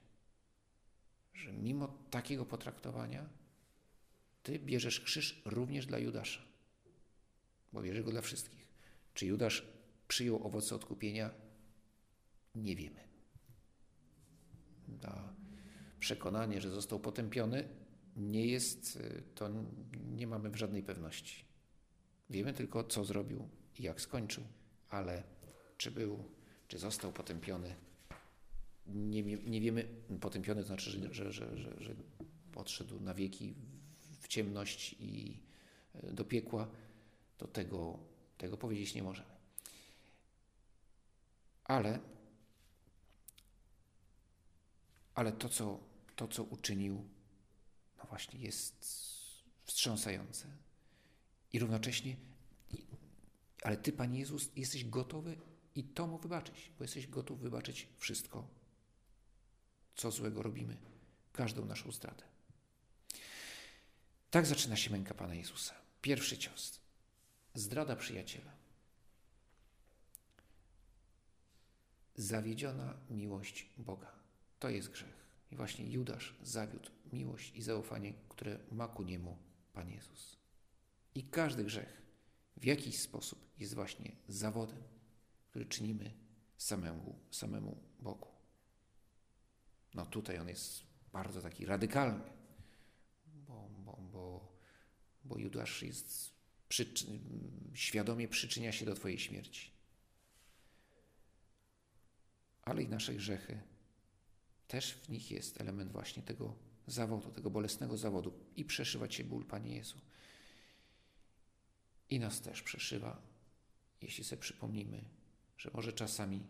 że 1.37 1.53
mimo 1.53 1.87
takiego 2.09 2.45
potraktowania 2.45 3.29
Ty 4.43 4.59
bierzesz 4.59 4.99
krzyż 4.99 5.41
również 5.45 5.85
dla 5.85 5.99
Judasza, 5.99 6.41
bo 7.73 7.81
bierzesz 7.81 8.03
go 8.03 8.11
dla 8.11 8.21
wszystkich. 8.21 8.67
Czy 9.13 9.25
Judasz 9.25 9.67
przyjął 10.07 10.47
owoce 10.47 10.75
odkupienia? 10.75 11.31
Nie 12.55 12.75
wiemy. 12.75 13.07
Na 14.87 15.33
przekonanie, 15.99 16.61
że 16.61 16.71
został 16.71 16.99
potępiony, 16.99 17.67
nie 18.15 18.47
jest, 18.47 18.99
to 19.35 19.49
nie 20.05 20.27
mamy 20.27 20.49
w 20.49 20.55
żadnej 20.55 20.83
pewności. 20.83 21.45
Wiemy 22.29 22.53
tylko, 22.53 22.83
co 22.83 23.05
zrobił 23.05 23.49
i 23.79 23.83
jak 23.83 24.01
skończył, 24.01 24.43
ale 24.89 25.23
czy 25.77 25.91
był, 25.91 26.23
czy 26.67 26.77
został 26.77 27.11
potępiony, 27.11 27.75
nie, 28.87 29.23
nie 29.23 29.61
wiemy, 29.61 29.87
potępiony 30.21 30.61
to 30.61 30.67
znaczy, 30.67 30.91
że, 30.91 31.13
że, 31.13 31.31
że, 31.31 31.57
że, 31.57 31.75
że 31.79 31.95
odszedł 32.55 32.99
na 32.99 33.13
wieki 33.13 33.55
w 34.21 34.27
ciemność 34.27 34.95
i 34.99 35.39
y, 35.95 36.13
do 36.13 36.25
piekła, 36.25 36.67
to 37.37 37.47
tego, 37.47 37.99
tego 38.37 38.57
powiedzieć 38.57 38.95
nie 38.95 39.03
możemy. 39.03 39.29
Ale, 41.63 41.99
ale 45.13 45.31
to, 45.31 45.49
co, 45.49 45.79
to, 46.15 46.27
co 46.27 46.43
uczynił, 46.43 47.05
no 47.97 48.05
właśnie 48.09 48.39
jest 48.39 48.85
wstrząsające. 49.63 50.47
I 51.53 51.59
równocześnie, 51.59 52.15
ale 53.63 53.77
Ty, 53.77 53.91
Panie 53.91 54.19
Jezus, 54.19 54.49
jesteś 54.55 54.85
gotowy 54.85 55.37
i 55.75 55.83
to 55.83 56.07
mu 56.07 56.17
wybaczyć, 56.17 56.71
bo 56.77 56.83
jesteś 56.83 57.07
gotów 57.07 57.39
wybaczyć 57.39 57.87
wszystko, 57.97 58.47
co 59.97 60.11
złego 60.11 60.43
robimy, 60.43 60.77
każdą 61.33 61.65
naszą 61.65 61.91
stratę. 61.91 62.23
Tak 64.31 64.45
zaczyna 64.45 64.75
się 64.75 64.91
męka 64.91 65.13
Pana 65.13 65.35
Jezusa. 65.35 65.73
Pierwszy 66.01 66.37
cios. 66.37 66.79
Zdrada 67.53 67.95
przyjaciela. 67.95 68.51
Zawiedziona 72.15 72.93
miłość 73.09 73.69
Boga. 73.77 74.11
To 74.59 74.69
jest 74.69 74.89
grzech. 74.89 75.27
I 75.51 75.55
właśnie 75.55 75.85
Judasz 75.85 76.35
zawiódł 76.43 76.89
miłość 77.13 77.55
i 77.55 77.61
zaufanie, 77.61 78.13
które 78.29 78.59
ma 78.71 78.87
ku 78.87 79.03
niemu 79.03 79.37
Pan 79.73 79.89
Jezus. 79.89 80.37
I 81.15 81.23
każdy 81.23 81.63
grzech 81.63 82.01
w 82.57 82.65
jakiś 82.65 82.99
sposób 82.99 83.47
jest 83.59 83.73
właśnie 83.73 84.11
zawodem, 84.27 84.83
który 85.49 85.65
czynimy 85.65 86.13
samemu, 86.57 87.19
samemu 87.31 87.77
Bogu. 87.99 88.36
No 89.97 90.05
tutaj 90.05 90.39
on 90.39 90.47
jest 90.47 90.83
bardzo 91.13 91.41
taki 91.41 91.65
radykalny, 91.65 92.23
bo, 93.25 93.69
bo, 93.69 93.97
bo, 94.11 94.51
bo 95.23 95.37
Judasz 95.37 95.83
jest 95.83 96.31
świadomie 97.73 98.27
przyczynia 98.27 98.71
się 98.71 98.85
do 98.85 98.95
Twojej 98.95 99.19
śmierci. 99.19 99.71
Ale 102.61 102.83
i 102.83 102.87
nasze 102.87 103.13
grzechy 103.13 103.61
też 104.67 104.93
w 104.93 105.09
nich 105.09 105.31
jest 105.31 105.61
element 105.61 105.91
właśnie 105.91 106.23
tego 106.23 106.55
zawodu, 106.87 107.31
tego 107.31 107.49
bolesnego 107.49 107.97
zawodu 107.97 108.33
i 108.55 108.65
przeszywać 108.65 109.15
się 109.15 109.23
ból, 109.23 109.45
Panie 109.45 109.75
Jezu. 109.75 109.97
I 112.09 112.19
nas 112.19 112.41
też 112.41 112.61
przeszywa, 112.61 113.21
jeśli 114.01 114.23
sobie 114.23 114.41
przypomnimy, 114.41 115.03
że 115.57 115.71
może 115.73 115.93
czasami 115.93 116.47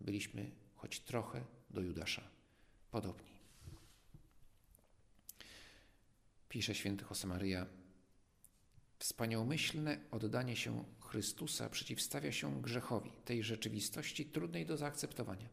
byliśmy 0.00 0.50
choć 0.74 1.00
trochę 1.00 1.44
do 1.70 1.80
Judasza 1.80 2.35
podobni. 2.90 3.36
Pisze 6.48 6.74
święty 6.74 7.04
Josemaria, 7.10 7.66
wspaniałomyślne 8.98 9.98
oddanie 10.10 10.56
się 10.56 10.84
Chrystusa 11.00 11.68
przeciwstawia 11.68 12.32
się 12.32 12.62
grzechowi, 12.62 13.10
tej 13.24 13.42
rzeczywistości 13.42 14.26
trudnej 14.26 14.66
do 14.66 14.76
zaakceptowania, 14.76 15.48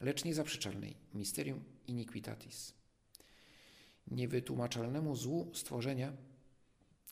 lecz 0.00 0.24
niezaprzeczalnej, 0.24 0.96
mysterium 1.14 1.64
iniquitatis, 1.86 2.74
niewytłumaczalnemu 4.06 5.16
złu 5.16 5.50
stworzenia, 5.54 6.12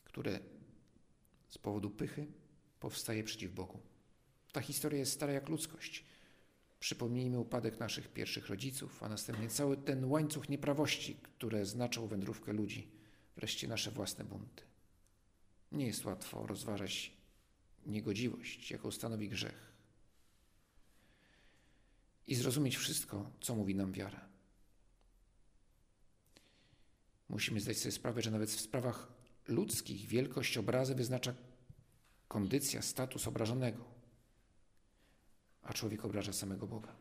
które 0.03 0.39
z 1.49 1.57
powodu 1.57 1.89
pychy 1.89 2.27
powstaje 2.79 3.23
przeciw 3.23 3.53
Bogu. 3.53 3.79
Ta 4.51 4.61
historia 4.61 4.99
jest 4.99 5.13
stara 5.13 5.33
jak 5.33 5.49
ludzkość. 5.49 6.05
Przypomnijmy 6.83 7.39
upadek 7.39 7.79
naszych 7.79 8.07
pierwszych 8.07 8.47
rodziców, 8.47 9.03
a 9.03 9.09
następnie 9.09 9.47
cały 9.47 9.77
ten 9.77 10.05
łańcuch 10.05 10.49
nieprawości, 10.49 11.15
które 11.15 11.65
znaczą 11.65 12.07
wędrówkę 12.07 12.53
ludzi, 12.53 12.87
wreszcie 13.35 13.67
nasze 13.67 13.91
własne 13.91 14.25
bunty. 14.25 14.63
Nie 15.71 15.85
jest 15.85 16.05
łatwo 16.05 16.47
rozważać 16.47 17.11
niegodziwość, 17.85 18.71
jaką 18.71 18.91
stanowi 18.91 19.29
grzech 19.29 19.73
i 22.27 22.35
zrozumieć 22.35 22.77
wszystko, 22.77 23.31
co 23.41 23.55
mówi 23.55 23.75
nam 23.75 23.91
wiara. 23.91 24.29
Musimy 27.29 27.59
zdać 27.59 27.77
sobie 27.77 27.91
sprawę, 27.91 28.21
że 28.21 28.31
nawet 28.31 28.49
w 28.49 28.61
sprawach 28.61 29.07
ludzkich 29.47 30.07
wielkość 30.07 30.57
obrazy 30.57 30.95
wyznacza 30.95 31.33
kondycja, 32.27 32.81
status 32.81 33.27
obrażonego, 33.27 33.92
a 35.63 35.73
człowiek 35.73 36.05
obraża 36.05 36.33
samego 36.33 36.67
Boga. 36.67 36.95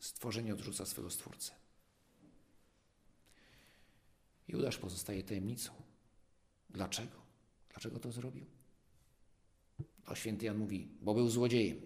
Stworzenie 0.00 0.52
odrzuca 0.52 0.86
swego 0.86 1.10
Stwórcę. 1.10 1.52
Judasz 4.48 4.78
pozostaje 4.78 5.22
tajemnicą. 5.22 5.72
Dlaczego? 6.70 7.16
Dlaczego 7.70 7.98
to 7.98 8.12
zrobił? 8.12 8.46
A 10.06 10.14
święty 10.14 10.46
Jan 10.46 10.58
mówi, 10.58 10.88
bo 11.00 11.14
był 11.14 11.28
złodziejem. 11.28 11.80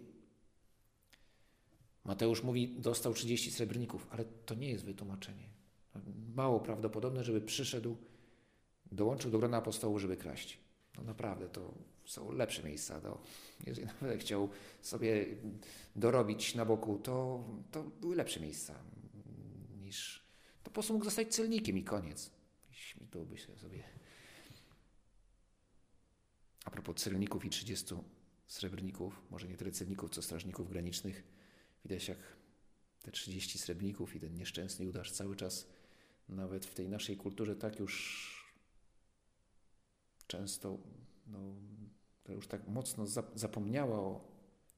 Mateusz 2.04 2.42
mówi, 2.42 2.76
dostał 2.78 3.14
30 3.14 3.50
srebrników, 3.50 4.06
ale 4.10 4.24
to 4.24 4.54
nie 4.54 4.70
jest 4.70 4.84
wytłumaczenie. 4.84 5.48
Mało 6.34 6.60
prawdopodobne, 6.60 7.24
żeby 7.24 7.40
przyszedł, 7.40 7.96
dołączył 8.92 9.30
do 9.30 9.38
grona 9.38 9.56
apostołów, 9.56 10.00
żeby 10.00 10.16
kraść. 10.16 10.58
No 10.96 11.02
naprawdę, 11.02 11.48
to 11.48 11.74
są 12.10 12.32
lepsze 12.32 12.62
miejsca. 12.62 13.00
Do, 13.00 13.22
jeżeli 13.66 13.86
nawet 14.00 14.20
chciał 14.20 14.48
sobie 14.82 15.26
dorobić 15.96 16.54
na 16.54 16.64
boku, 16.64 16.98
to, 16.98 17.44
to 17.70 17.82
były 17.84 18.16
lepsze 18.16 18.40
miejsca 18.40 18.74
niż... 19.80 20.22
To 20.62 20.70
po 20.70 20.74
prostu 20.74 20.92
mógł 20.92 21.04
zostać 21.04 21.34
celnikiem 21.34 21.78
i 21.78 21.84
koniec. 21.84 22.30
Śmitułby 22.70 23.38
się 23.38 23.56
sobie. 23.56 23.82
A 26.64 26.70
propos 26.70 26.96
celników 26.96 27.44
i 27.44 27.50
30 27.50 27.94
srebrników, 28.46 29.22
może 29.30 29.48
nie 29.48 29.56
tyle 29.56 29.70
celników, 29.70 30.10
co 30.10 30.22
strażników 30.22 30.70
granicznych, 30.70 31.24
widać 31.84 32.08
jak 32.08 32.18
te 33.02 33.10
30 33.10 33.58
srebrników 33.58 34.16
i 34.16 34.20
ten 34.20 34.34
nieszczęsny 34.34 34.84
Judasz 34.84 35.12
cały 35.12 35.36
czas, 35.36 35.66
nawet 36.28 36.66
w 36.66 36.74
tej 36.74 36.88
naszej 36.88 37.16
kulturze 37.16 37.56
tak 37.56 37.78
już 37.78 38.30
często 40.26 40.78
no, 41.26 41.54
która 42.22 42.34
już 42.34 42.46
tak 42.46 42.68
mocno 42.68 43.06
zapomniała 43.34 43.98
o, 43.98 44.20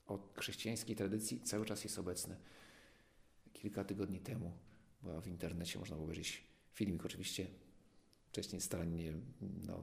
o 0.06 0.18
chrześcijańskiej 0.34 0.96
tradycji, 0.96 1.40
cały 1.40 1.66
czas 1.66 1.84
jest 1.84 1.98
obecne. 1.98 2.36
Kilka 3.52 3.84
tygodni 3.84 4.20
temu 4.20 4.52
była 5.02 5.20
w 5.20 5.26
internecie, 5.26 5.78
można 5.78 5.96
obejrzeć 5.96 6.44
filmik 6.72 7.06
oczywiście 7.06 7.46
wcześniej 8.26 8.60
starannie, 8.60 9.12
no, 9.66 9.80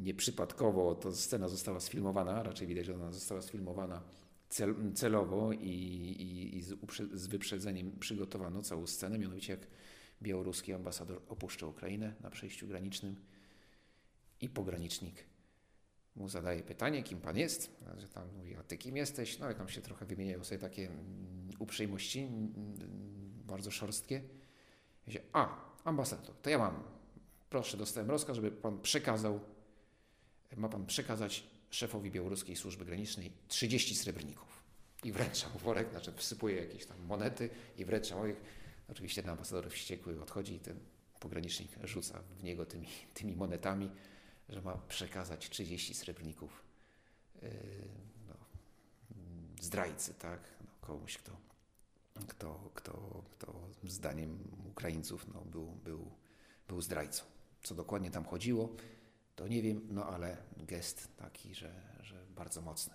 nieprzypadkowo 0.00 0.94
to 0.94 1.12
scena 1.12 1.48
została 1.48 1.80
sfilmowana, 1.80 2.42
raczej 2.42 2.66
widać, 2.66 2.86
że 2.86 2.94
ona 2.94 3.12
została 3.12 3.42
sfilmowana 3.42 4.02
cel, 4.48 4.74
celowo 4.94 5.52
i, 5.52 5.68
i, 5.68 6.56
i 6.56 6.62
z, 6.62 6.74
z, 7.12 7.26
wyprzedzeniem 7.26 7.98
przygotowano 8.00 8.62
całą 8.62 8.86
scenę, 8.86 9.18
mianowicie 9.18 9.52
jak 9.52 9.66
białoruski 10.22 10.72
ambasador 10.72 11.22
opuszcza 11.28 11.66
Ukrainę 11.66 12.14
na 12.20 12.30
przejściu 12.30 12.66
granicznym 12.66 13.16
i 14.40 14.48
pogranicznik 14.48 15.24
mu 16.16 16.28
zadaje 16.28 16.62
pytanie, 16.62 17.02
kim 17.02 17.20
pan 17.20 17.36
jest, 17.36 17.70
że 17.96 18.08
tam 18.08 18.28
mówi, 18.36 18.56
a 18.56 18.62
ty 18.62 18.78
kim 18.78 18.96
jesteś? 18.96 19.38
No 19.38 19.50
i 19.50 19.54
tam 19.54 19.68
się 19.68 19.80
trochę 19.80 20.06
wymieniają 20.06 20.44
sobie 20.44 20.58
takie 20.58 20.86
mm, 20.86 21.50
uprzejmości, 21.58 22.20
mm, 22.20 22.54
bardzo 23.46 23.70
szorstkie. 23.70 24.22
Mówi, 25.06 25.18
a, 25.32 25.56
ambasador, 25.84 26.34
to 26.42 26.50
ja 26.50 26.58
mam, 26.58 26.82
proszę, 27.50 27.76
dostałem 27.76 28.10
rozkaz, 28.10 28.36
żeby 28.36 28.50
pan 28.50 28.80
przekazał, 28.80 29.40
ma 30.56 30.68
pan 30.68 30.86
przekazać 30.86 31.44
szefowi 31.70 32.10
białoruskiej 32.10 32.56
służby 32.56 32.84
granicznej 32.84 33.32
30 33.48 33.94
srebrników. 33.94 34.64
I 35.04 35.12
wręcza 35.12 35.48
mu 35.48 35.58
worek, 35.58 35.90
znaczy 35.90 36.12
wsypuje 36.12 36.56
jakieś 36.56 36.86
tam 36.86 36.96
monety 37.06 37.50
i 37.78 37.84
wręcza 37.84 38.16
worek. 38.16 38.36
Oczywiście 38.88 39.22
ten 39.22 39.30
ambasador 39.30 39.70
wściekły 39.70 40.22
odchodzi 40.22 40.54
i 40.54 40.60
ten 40.60 40.76
pogranicznik 41.20 41.70
rzuca 41.84 42.22
w 42.38 42.42
niego 42.42 42.66
tymi, 42.66 42.88
tymi 43.14 43.36
monetami 43.36 43.90
że 44.48 44.62
ma 44.62 44.76
przekazać 44.76 45.50
30 45.50 45.94
srebrników 45.94 46.64
yy, 47.42 47.50
no, 48.28 48.34
zdrajcy, 49.60 50.14
tak? 50.14 50.40
No, 50.60 50.70
komuś, 50.80 51.18
kto, 51.18 51.36
kto, 52.28 52.70
kto, 52.74 53.24
kto 53.30 53.70
zdaniem 53.84 54.38
Ukraińców 54.70 55.26
no, 55.34 55.40
był, 55.40 55.66
był, 55.66 56.10
był 56.68 56.82
zdrajcą. 56.82 57.24
Co 57.62 57.74
dokładnie 57.74 58.10
tam 58.10 58.24
chodziło, 58.24 58.76
to 59.36 59.48
nie 59.48 59.62
wiem, 59.62 59.88
no 59.90 60.06
ale 60.06 60.36
gest 60.56 61.08
taki, 61.16 61.54
że, 61.54 61.82
że 62.02 62.26
bardzo 62.26 62.60
mocny. 62.60 62.94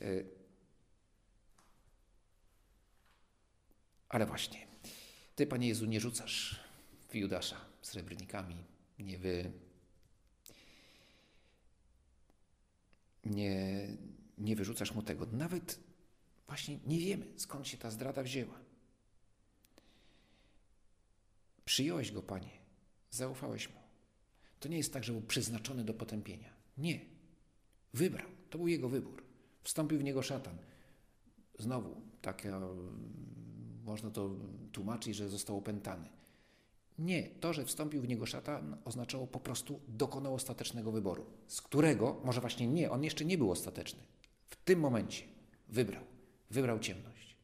Yy, 0.00 0.26
ale 4.08 4.26
właśnie, 4.26 4.66
Ty, 5.36 5.46
Panie 5.46 5.68
Jezu, 5.68 5.86
nie 5.86 6.00
rzucasz 6.00 6.60
w 7.08 7.14
Judasza 7.14 7.56
srebrnikami, 7.82 8.64
nie 8.98 9.18
wy 9.18 9.52
nie, 13.26 13.86
nie 14.38 14.56
wyrzucasz 14.56 14.94
mu 14.94 15.02
tego. 15.02 15.26
Nawet 15.32 15.80
właśnie 16.46 16.78
nie 16.86 16.98
wiemy, 16.98 17.26
skąd 17.36 17.68
się 17.68 17.76
ta 17.78 17.90
zdrada 17.90 18.22
wzięła. 18.22 18.54
Przyjąłeś 21.64 22.12
go, 22.12 22.22
Panie, 22.22 22.50
zaufałeś 23.10 23.68
mu. 23.68 23.80
To 24.60 24.68
nie 24.68 24.76
jest 24.76 24.92
tak, 24.92 25.04
że 25.04 25.12
był 25.12 25.22
przeznaczony 25.22 25.84
do 25.84 25.94
potępienia. 25.94 26.50
Nie. 26.78 27.00
Wybrał. 27.94 28.28
To 28.50 28.58
był 28.58 28.68
jego 28.68 28.88
wybór. 28.88 29.24
Wstąpił 29.62 29.98
w 29.98 30.04
niego 30.04 30.22
szatan. 30.22 30.58
Znowu, 31.58 32.00
tak 32.22 32.46
można 33.84 34.10
to 34.10 34.30
tłumaczyć, 34.72 35.16
że 35.16 35.28
został 35.28 35.56
opętany. 35.56 36.08
Nie, 36.98 37.22
to, 37.22 37.52
że 37.52 37.64
wstąpił 37.64 38.02
w 38.02 38.08
niego 38.08 38.26
szatan, 38.26 38.76
oznaczało 38.84 39.26
po 39.26 39.40
prostu 39.40 39.80
dokonał 39.88 40.34
ostatecznego 40.34 40.92
wyboru, 40.92 41.26
z 41.46 41.62
którego, 41.62 42.20
może 42.24 42.40
właśnie 42.40 42.66
nie, 42.66 42.90
on 42.90 43.04
jeszcze 43.04 43.24
nie 43.24 43.38
był 43.38 43.50
ostateczny. 43.50 44.02
W 44.46 44.56
tym 44.56 44.80
momencie 44.80 45.24
wybrał, 45.68 46.04
wybrał 46.50 46.78
ciemność. 46.78 47.36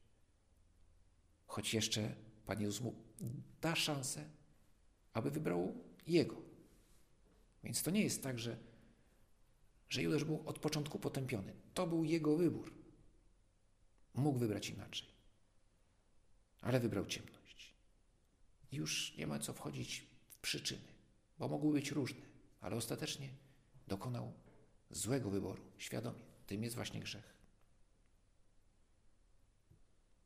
Choć 1.46 1.74
jeszcze 1.74 2.14
Pan 2.46 2.60
Jezus 2.60 2.80
mu 2.80 2.94
da 3.60 3.76
szansę, 3.76 4.24
aby 5.12 5.30
wybrał 5.30 5.74
Jego. 6.06 6.36
Więc 7.64 7.82
to 7.82 7.90
nie 7.90 8.02
jest 8.02 8.22
tak, 8.22 8.38
że, 8.38 8.56
że 9.88 10.02
Judasz 10.02 10.24
był 10.24 10.42
od 10.46 10.58
początku 10.58 10.98
potępiony. 10.98 11.52
To 11.74 11.86
był 11.86 12.04
jego 12.04 12.36
wybór. 12.36 12.74
Mógł 14.14 14.38
wybrać 14.38 14.70
inaczej, 14.70 15.08
ale 16.60 16.80
wybrał 16.80 17.06
ciemność 17.06 17.39
już 18.72 19.16
nie 19.16 19.26
ma 19.26 19.38
co 19.38 19.52
wchodzić 19.52 20.06
w 20.28 20.38
przyczyny, 20.38 20.88
bo 21.38 21.48
mogły 21.48 21.72
być 21.72 21.90
różne, 21.90 22.20
ale 22.60 22.76
ostatecznie 22.76 23.28
dokonał 23.88 24.32
złego 24.90 25.30
wyboru, 25.30 25.62
świadomie. 25.78 26.22
Tym 26.46 26.62
jest 26.62 26.76
właśnie 26.76 27.00
grzech. 27.00 27.34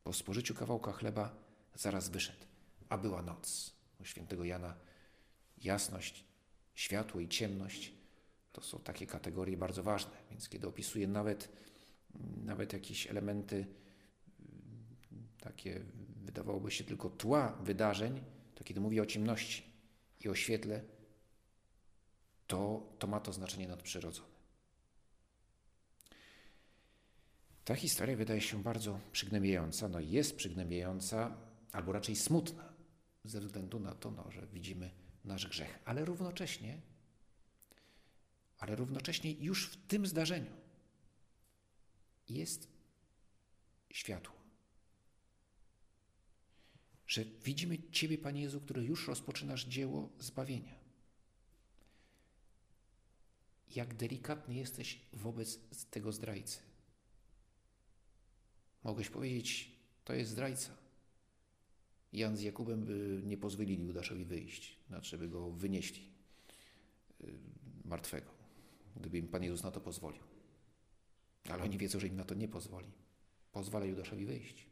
Po 0.04 0.12
spożyciu 0.12 0.54
kawałka 0.54 0.92
chleba 0.92 1.36
zaraz 1.74 2.08
wyszedł, 2.08 2.46
a 2.88 2.98
była 2.98 3.22
noc. 3.22 3.74
U 4.00 4.04
świętego 4.04 4.44
Jana 4.44 4.76
jasność, 5.58 6.24
światło 6.74 7.20
i 7.20 7.28
ciemność 7.28 7.92
to 8.52 8.62
są 8.62 8.78
takie 8.78 9.06
kategorie 9.06 9.56
bardzo 9.56 9.82
ważne, 9.82 10.12
więc 10.30 10.48
kiedy 10.48 10.68
opisuje 10.68 11.08
nawet, 11.08 11.48
nawet 12.44 12.72
jakieś 12.72 13.06
elementy 13.06 13.66
takie 15.40 15.80
wydawałoby 16.16 16.70
się 16.70 16.84
tylko 16.84 17.10
tła 17.10 17.52
wydarzeń, 17.52 18.20
kiedy 18.64 18.80
mówi 18.80 19.00
o 19.00 19.06
ciemności 19.06 19.62
i 20.24 20.28
o 20.28 20.34
świetle, 20.34 20.82
to, 22.46 22.92
to 22.98 23.06
ma 23.06 23.20
to 23.20 23.32
znaczenie 23.32 23.68
nadprzyrodzone. 23.68 24.34
Ta 27.64 27.74
historia 27.74 28.16
wydaje 28.16 28.40
się 28.40 28.62
bardzo 28.62 29.00
przygnębiająca, 29.12 29.88
no 29.88 30.00
jest 30.00 30.36
przygnębiająca, 30.36 31.36
albo 31.72 31.92
raczej 31.92 32.16
smutna, 32.16 32.72
ze 33.24 33.40
względu 33.40 33.80
na 33.80 33.94
to, 33.94 34.10
no, 34.10 34.30
że 34.30 34.46
widzimy 34.46 34.90
nasz 35.24 35.46
grzech, 35.46 35.78
ale 35.84 36.04
równocześnie, 36.04 36.80
ale 38.58 38.76
równocześnie 38.76 39.32
już 39.32 39.66
w 39.68 39.86
tym 39.86 40.06
zdarzeniu 40.06 40.52
jest 42.28 42.68
światło. 43.90 44.33
Że 47.06 47.24
widzimy 47.24 47.78
Ciebie, 47.92 48.18
Panie 48.18 48.42
Jezu, 48.42 48.60
który 48.60 48.84
już 48.84 49.08
rozpoczynasz 49.08 49.66
dzieło 49.66 50.08
zbawienia. 50.18 50.74
Jak 53.76 53.94
delikatny 53.94 54.54
jesteś 54.54 55.00
wobec 55.12 55.58
tego 55.90 56.12
zdrajcy. 56.12 56.58
Mogłeś 58.84 59.10
powiedzieć, 59.10 59.70
to 60.04 60.14
jest 60.14 60.30
zdrajca. 60.30 60.76
Jan 62.12 62.36
z 62.36 62.42
Jakubem 62.42 62.84
by 62.84 63.22
nie 63.24 63.36
pozwolili 63.36 63.84
Judaszowi 63.84 64.24
wyjść, 64.24 64.78
znaczy 64.88 65.18
by 65.18 65.28
go 65.28 65.50
wynieśli 65.50 66.08
y, 67.20 67.32
martwego, 67.84 68.30
gdyby 68.96 69.18
im 69.18 69.28
Pan 69.28 69.42
Jezus 69.42 69.62
na 69.62 69.70
to 69.70 69.80
pozwolił. 69.80 70.22
Ale 71.48 71.62
oni 71.62 71.78
wiedzą, 71.78 72.00
że 72.00 72.06
im 72.06 72.16
na 72.16 72.24
to 72.24 72.34
nie 72.34 72.48
pozwoli. 72.48 72.92
Pozwala 73.52 73.84
Judaszowi 73.84 74.26
wyjść. 74.26 74.66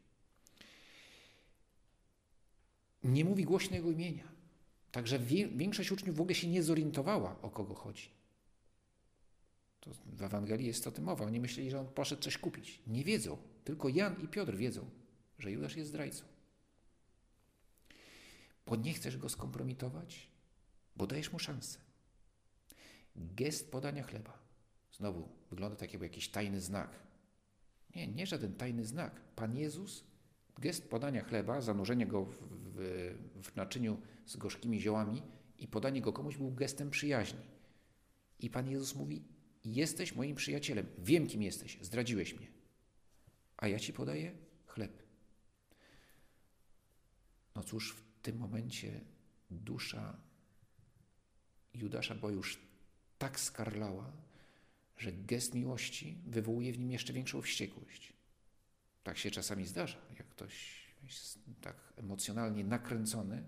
Nie 3.03 3.25
mówi 3.25 3.43
głośno 3.43 3.75
jego 3.75 3.91
imienia. 3.91 4.27
Także 4.91 5.19
większość 5.55 5.91
uczniów 5.91 6.15
w 6.15 6.21
ogóle 6.21 6.35
się 6.35 6.47
nie 6.47 6.63
zorientowała, 6.63 7.41
o 7.41 7.49
kogo 7.49 7.75
chodzi. 7.75 8.09
To 9.79 9.91
w 10.05 10.23
Ewangelii 10.23 10.67
jest 10.67 10.87
o 10.87 10.91
tym 10.91 11.03
mowa. 11.03 11.25
Oni 11.25 11.39
myśleli, 11.39 11.71
że 11.71 11.79
on 11.79 11.87
poszedł 11.87 12.21
coś 12.21 12.37
kupić. 12.37 12.81
Nie 12.87 13.03
wiedzą. 13.03 13.37
Tylko 13.63 13.89
Jan 13.89 14.21
i 14.21 14.27
Piotr 14.27 14.55
wiedzą, 14.55 14.89
że 15.39 15.51
Judasz 15.51 15.75
jest 15.75 15.89
zdrajcą. 15.89 16.25
Bo 18.65 18.75
nie 18.75 18.93
chcesz 18.93 19.17
go 19.17 19.29
skompromitować, 19.29 20.27
bo 20.95 21.07
dajesz 21.07 21.31
mu 21.31 21.39
szansę. 21.39 21.79
Gest 23.15 23.71
podania 23.71 24.03
chleba. 24.03 24.39
Znowu 24.91 25.29
wygląda 25.49 25.75
tak 25.75 25.93
jakby 25.93 26.05
jakiś 26.05 26.29
tajny 26.29 26.61
znak. 26.61 26.99
Nie, 27.95 28.07
nie 28.07 28.27
żaden 28.27 28.55
tajny 28.55 28.85
znak. 28.85 29.21
Pan 29.35 29.57
Jezus, 29.57 30.03
gest 30.59 30.89
podania 30.89 31.23
chleba, 31.23 31.61
zanurzenie 31.61 32.07
go 32.07 32.25
w, 32.25 32.37
w, 32.75 33.15
w 33.43 33.55
naczyniu 33.55 34.01
z 34.25 34.37
gorzkimi 34.37 34.81
ziołami 34.81 35.21
i 35.59 35.67
podanie 35.67 36.01
go 36.01 36.13
komuś 36.13 36.37
był 36.37 36.51
gestem 36.51 36.89
przyjaźni. 36.89 37.43
I 38.39 38.49
Pan 38.49 38.69
Jezus 38.69 38.95
mówi: 38.95 39.23
Jesteś 39.65 40.15
moim 40.15 40.35
przyjacielem, 40.35 40.85
wiem 40.97 41.27
kim 41.27 41.41
jesteś, 41.41 41.77
zdradziłeś 41.81 42.33
mnie, 42.33 42.47
a 43.57 43.67
ja 43.67 43.79
ci 43.79 43.93
podaję 43.93 44.31
chleb. 44.65 45.03
No 47.55 47.63
cóż, 47.63 47.93
w 47.93 48.21
tym 48.21 48.37
momencie 48.37 49.01
dusza 49.51 50.17
Judasza 51.73 52.15
była 52.15 52.31
już 52.31 52.59
tak 53.17 53.39
skarlała, 53.39 54.11
że 54.97 55.11
gest 55.11 55.55
miłości 55.55 56.17
wywołuje 56.25 56.73
w 56.73 56.79
nim 56.79 56.91
jeszcze 56.91 57.13
większą 57.13 57.41
wściekłość. 57.41 58.13
Tak 59.03 59.17
się 59.17 59.31
czasami 59.31 59.65
zdarza, 59.65 59.97
jak 60.17 60.27
ktoś 60.27 60.83
jest 61.03 61.39
tak 61.61 61.93
emocjonalnie 61.95 62.63
nakręcony, 62.63 63.43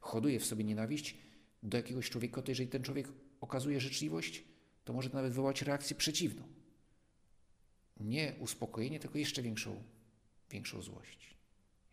hoduje 0.00 0.40
w 0.40 0.46
sobie 0.46 0.64
nienawiść 0.64 1.16
do 1.62 1.76
jakiegoś 1.76 2.10
człowieka, 2.10 2.42
to 2.42 2.50
jeżeli 2.50 2.68
ten 2.68 2.82
człowiek 2.82 3.08
okazuje 3.40 3.80
życzliwość, 3.80 4.44
to 4.84 4.92
może 4.92 5.10
nawet 5.12 5.32
wywołać 5.32 5.62
reakcję 5.62 5.96
przeciwną. 5.96 6.48
Nie 8.00 8.34
uspokojenie, 8.40 9.00
tylko 9.00 9.18
jeszcze 9.18 9.42
większą, 9.42 9.82
większą 10.50 10.82
złość. 10.82 11.36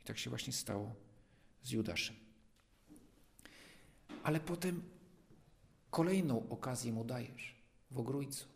I 0.01 0.03
tak 0.03 0.17
się 0.17 0.29
właśnie 0.29 0.53
stało 0.53 0.95
z 1.63 1.71
Judaszem. 1.71 2.15
Ale 4.23 4.39
potem 4.39 4.83
kolejną 5.89 6.49
okazję 6.49 6.93
mu 6.93 7.03
dajesz 7.05 7.55
w 7.91 7.99
ogrójcu. 7.99 8.47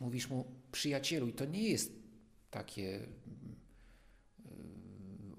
Mówisz 0.00 0.28
mu 0.28 0.44
przyjacielu, 0.72 1.28
i 1.28 1.32
to 1.32 1.44
nie 1.44 1.68
jest 1.68 1.99
takie 2.50 2.82
yy, 2.82 3.06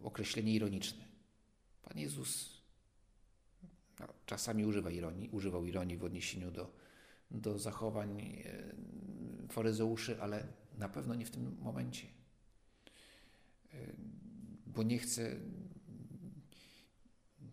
określenie 0.03 0.53
ironiczne. 0.53 1.05
Pan 1.81 1.97
Jezus 1.97 2.61
no, 3.99 4.07
czasami 4.25 4.65
używa 4.65 4.91
ironii, 4.91 5.29
używał 5.29 5.65
ironii 5.65 5.97
w 5.97 6.03
odniesieniu 6.03 6.51
do, 6.51 6.73
do 7.31 7.59
zachowań 7.59 8.19
yy, 8.19 9.47
faryzeuszy, 9.47 10.21
ale 10.21 10.47
na 10.77 10.89
pewno 10.89 11.15
nie 11.15 11.25
w 11.25 11.31
tym 11.31 11.57
momencie. 11.59 12.07
Yy, 13.73 13.95
bo 14.65 14.83
nie 14.83 14.99
chce 14.99 15.39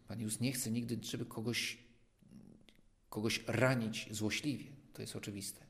Pan 0.09 0.21
Jezus 0.21 0.41
nie 0.41 0.53
chce 0.53 0.71
nigdy, 0.71 0.99
żeby 1.03 1.27
kogoś, 1.27 1.79
kogoś 3.11 3.45
ranić 3.47 4.09
złośliwie. 4.11 4.73
To 4.93 5.03
jest 5.03 5.17
oczywiste. 5.17 5.67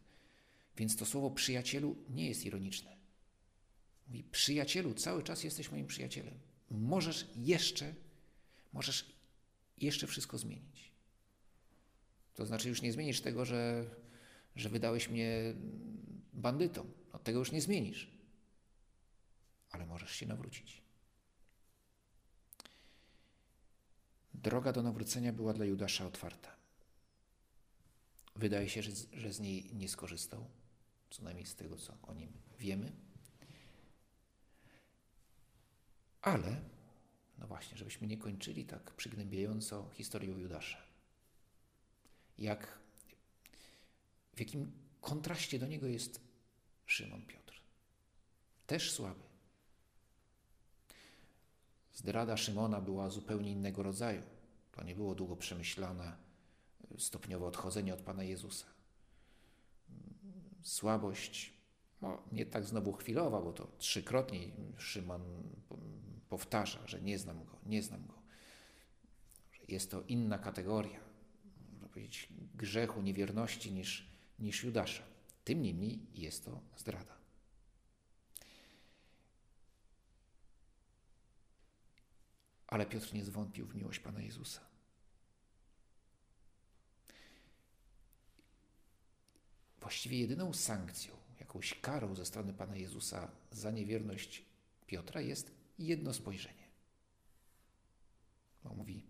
Więc 0.77 0.97
to 0.97 1.07
słowo 1.07 1.31
przyjacielu 1.31 1.97
nie 2.11 2.29
jest 2.29 2.47
ironiczne. 2.47 2.98
Mówi, 4.09 4.25
przyjacielu, 4.25 4.95
cały 4.95 5.23
czas 5.23 5.45
jesteś 5.45 5.71
moim 5.71 5.87
przyjacielem. 5.87 6.35
Możesz 6.71 7.27
jeszcze, 7.37 7.95
możesz 8.73 9.13
jeszcze 9.79 10.07
wszystko 10.07 10.39
zmienić. 10.39 10.93
To 12.35 12.47
znaczy 12.47 12.69
już 12.69 12.83
nie 12.83 12.93
zmienisz 12.93 13.21
tego, 13.21 13.45
że, 13.45 13.85
że 14.57 14.69
wydałeś 14.69 15.09
mnie 15.09 15.55
bandytom. 16.33 16.87
No, 17.13 17.19
tego 17.19 17.39
już 17.39 17.53
nie 17.53 17.61
zmienisz. 17.61 18.11
Ale 19.71 19.87
możesz 19.87 20.11
się 20.11 20.27
nawrócić. 20.27 20.83
Droga 24.35 24.73
do 24.73 24.83
nawrócenia 24.83 25.33
była 25.33 25.53
dla 25.53 25.65
Judasza 25.65 26.07
otwarta. 26.07 26.57
Wydaje 28.37 28.69
się, 28.69 28.83
że, 28.83 28.91
że 29.13 29.33
z 29.33 29.41
niej 29.41 29.75
nie 29.75 29.89
skorzystał, 29.89 30.47
co 31.11 31.23
najmniej 31.23 31.47
z 31.47 31.55
tego, 31.55 31.77
co 31.77 31.99
o 32.03 32.15
nim 32.15 32.33
wiemy. 32.59 32.93
Ale, 36.23 36.61
no 37.39 37.47
właśnie, 37.47 37.79
żebyśmy 37.79 38.07
nie 38.07 38.19
kończyli 38.19 38.65
tak 38.65 38.91
przygnębiająco 38.91 39.91
historią 39.93 40.39
Judasza. 40.39 40.79
Jak, 42.39 42.79
w 44.35 44.41
jakim 44.41 44.73
kontraście 45.01 45.59
do 45.59 45.67
niego 45.67 45.87
jest 45.87 46.21
Szymon 46.87 47.23
Piotr. 47.27 47.61
Też 48.67 48.93
słaby, 48.93 49.29
Zdrada 51.99 52.37
Szymona 52.37 52.81
była 52.81 53.11
zupełnie 53.11 53.53
innego 53.53 53.83
rodzaju. 53.83 54.23
To 54.73 54.85
nie 54.85 54.95
było 54.95 55.15
długo 55.15 55.37
przemyślane, 55.37 56.17
stopniowe 56.99 57.47
odchodzenie 57.47 57.95
od 57.95 58.01
Pana 58.01 58.25
Jezusa. 58.25 58.67
Słabość, 60.63 61.53
no, 62.03 62.23
nie 62.33 62.47
tak 62.47 62.65
znowu 62.65 62.93
chwilowa, 62.93 63.41
bo 63.41 63.53
to 63.53 63.69
trzykrotnie 63.79 64.39
Szymon 64.77 65.23
powtarza, 66.29 66.87
że 66.87 67.01
nie 67.01 67.19
znam 67.19 67.45
go, 67.45 67.59
nie 67.67 67.83
znam 67.83 68.07
go. 68.07 68.15
Jest 69.69 69.91
to 69.91 70.03
inna 70.03 70.39
kategoria, 70.39 71.01
można 71.73 71.89
powiedzieć, 71.89 72.29
grzechu, 72.55 73.03
niewierności 73.03 73.73
niż, 73.73 74.09
niż 74.39 74.65
Judasza. 74.65 75.03
Tym 75.45 75.63
niemniej 75.63 76.07
jest 76.15 76.45
to 76.45 76.61
zdrada. 76.77 77.19
Ale 82.67 82.87
Piotr 82.87 83.15
nie 83.15 83.25
zwątpił 83.25 83.67
w 83.67 83.75
miłość 83.75 84.01
Pana 84.01 84.21
Jezusa. 84.21 84.61
Właściwie 89.81 90.19
jedyną 90.19 90.53
sankcją, 90.53 91.15
jakąś 91.41 91.81
karą 91.81 92.15
ze 92.15 92.27
strony 92.27 92.55
Pana 92.55 92.77
Jezusa 92.77 93.31
za 93.51 93.71
niewierność 93.71 94.45
Piotra 94.87 95.21
jest 95.21 95.58
jedno 95.79 96.15
spojrzenie. 96.15 96.69
Bo 98.65 98.75
mówi 98.75 99.07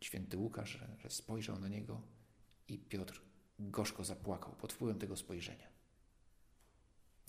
święty 0.00 0.36
Łukasz, 0.36 0.70
że, 0.70 0.96
że 0.98 1.10
spojrzał 1.10 1.58
na 1.58 1.68
niego 1.68 2.02
i 2.68 2.78
Piotr 2.78 3.22
gorzko 3.58 4.04
zapłakał 4.04 4.52
pod 4.52 4.72
wpływem 4.72 4.98
tego 4.98 5.16
spojrzenia. 5.16 5.68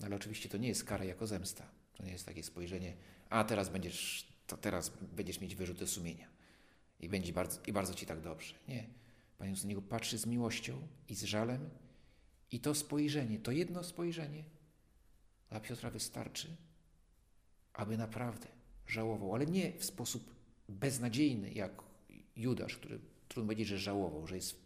No 0.00 0.06
ale 0.06 0.16
oczywiście 0.16 0.48
to 0.48 0.56
nie 0.56 0.68
jest 0.68 0.84
kara 0.84 1.04
jako 1.04 1.26
zemsta. 1.26 1.68
To 1.94 2.02
nie 2.04 2.12
jest 2.12 2.26
takie 2.26 2.42
spojrzenie, 2.42 2.96
a 3.30 3.44
teraz 3.44 3.68
będziesz 3.68 4.28
to 4.46 4.56
teraz 4.56 4.92
będziesz 5.12 5.40
mieć 5.40 5.54
wyrzuty 5.54 5.86
sumienia 5.86 6.28
i 7.00 7.08
będzie 7.08 7.32
bardzo, 7.32 7.60
i 7.66 7.72
bardzo 7.72 7.94
ci 7.94 8.06
tak 8.06 8.20
dobrze. 8.20 8.54
Nie. 8.68 8.86
Pan 9.38 9.48
Jezus 9.48 9.64
na 9.64 9.68
niego 9.68 9.82
patrzy 9.82 10.18
z 10.18 10.26
miłością 10.26 10.88
i 11.08 11.14
z 11.14 11.22
żalem 11.22 11.70
i 12.50 12.60
to 12.60 12.74
spojrzenie, 12.74 13.38
to 13.38 13.52
jedno 13.52 13.84
spojrzenie 13.84 14.44
dla 15.50 15.60
Piotra 15.60 15.90
wystarczy, 15.90 16.56
aby 17.76 17.96
naprawdę 17.96 18.48
żałował, 18.86 19.34
ale 19.34 19.46
nie 19.46 19.72
w 19.78 19.84
sposób 19.84 20.34
beznadziejny, 20.68 21.52
jak 21.52 21.82
Judasz, 22.36 22.76
który 22.76 23.00
trudno 23.28 23.48
powiedzieć, 23.48 23.68
że 23.68 23.78
żałował, 23.78 24.26
że 24.26 24.36
jest 24.36 24.60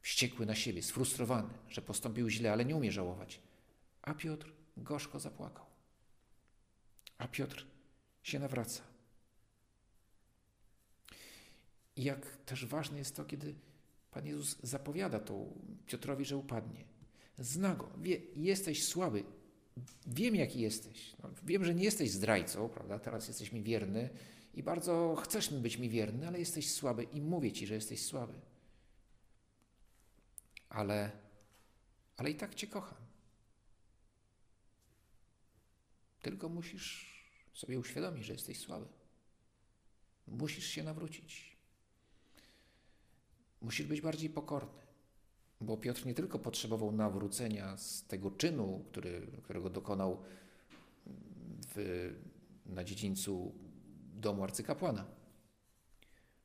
wściekły 0.00 0.46
na 0.46 0.54
siebie, 0.54 0.82
sfrustrowany, 0.82 1.54
że 1.68 1.82
postąpił 1.82 2.28
źle, 2.28 2.52
ale 2.52 2.64
nie 2.64 2.76
umie 2.76 2.92
żałować. 2.92 3.40
A 4.02 4.14
Piotr 4.14 4.52
gorzko 4.76 5.20
zapłakał. 5.20 5.66
A 7.18 7.28
Piotr 7.28 7.66
się 8.22 8.38
nawraca. 8.38 8.82
I 11.96 12.04
jak 12.04 12.36
też 12.36 12.66
ważne 12.66 12.98
jest 12.98 13.16
to, 13.16 13.24
kiedy 13.24 13.54
Pan 14.10 14.26
Jezus 14.26 14.58
zapowiada 14.62 15.20
to 15.20 15.46
Piotrowi, 15.86 16.24
że 16.24 16.36
upadnie. 16.36 16.84
Zna 17.38 17.74
go, 17.74 17.90
wie, 18.00 18.20
jesteś 18.36 18.88
słaby, 18.88 19.24
wiem 20.06 20.34
jaki 20.34 20.60
jesteś. 20.60 21.16
No, 21.22 21.30
wiem, 21.42 21.64
że 21.64 21.74
nie 21.74 21.84
jesteś 21.84 22.10
zdrajcą, 22.10 22.68
prawda? 22.68 22.98
Teraz 22.98 23.28
jesteś 23.28 23.52
mi 23.52 23.62
wierny 23.62 24.10
i 24.54 24.62
bardzo 24.62 25.16
chcesz 25.16 25.54
być 25.54 25.78
mi 25.78 25.90
wierny, 25.90 26.28
ale 26.28 26.38
jesteś 26.38 26.72
słaby 26.72 27.02
i 27.02 27.20
mówię 27.20 27.52
ci, 27.52 27.66
że 27.66 27.74
jesteś 27.74 28.04
słaby. 28.04 28.34
Ale, 30.68 31.10
ale 32.16 32.30
i 32.30 32.34
tak 32.34 32.54
cię 32.54 32.66
kocham. 32.66 32.98
Tylko 36.22 36.48
musisz 36.48 37.18
sobie 37.54 37.78
uświadomić, 37.78 38.24
że 38.24 38.32
jesteś 38.32 38.60
słaby. 38.60 38.86
Musisz 40.26 40.66
się 40.66 40.82
nawrócić. 40.82 41.56
Musisz 43.60 43.86
być 43.86 44.00
bardziej 44.00 44.30
pokorny. 44.30 44.87
Bo 45.60 45.76
Piotr 45.76 46.06
nie 46.06 46.14
tylko 46.14 46.38
potrzebował 46.38 46.92
nawrócenia 46.92 47.76
z 47.76 48.06
tego 48.06 48.30
czynu, 48.30 48.84
który, 48.90 49.26
którego 49.42 49.70
dokonał 49.70 50.22
w, 51.74 52.14
na 52.66 52.84
dziedzińcu 52.84 53.54
domu 54.14 54.44
arcykapłana, 54.44 55.06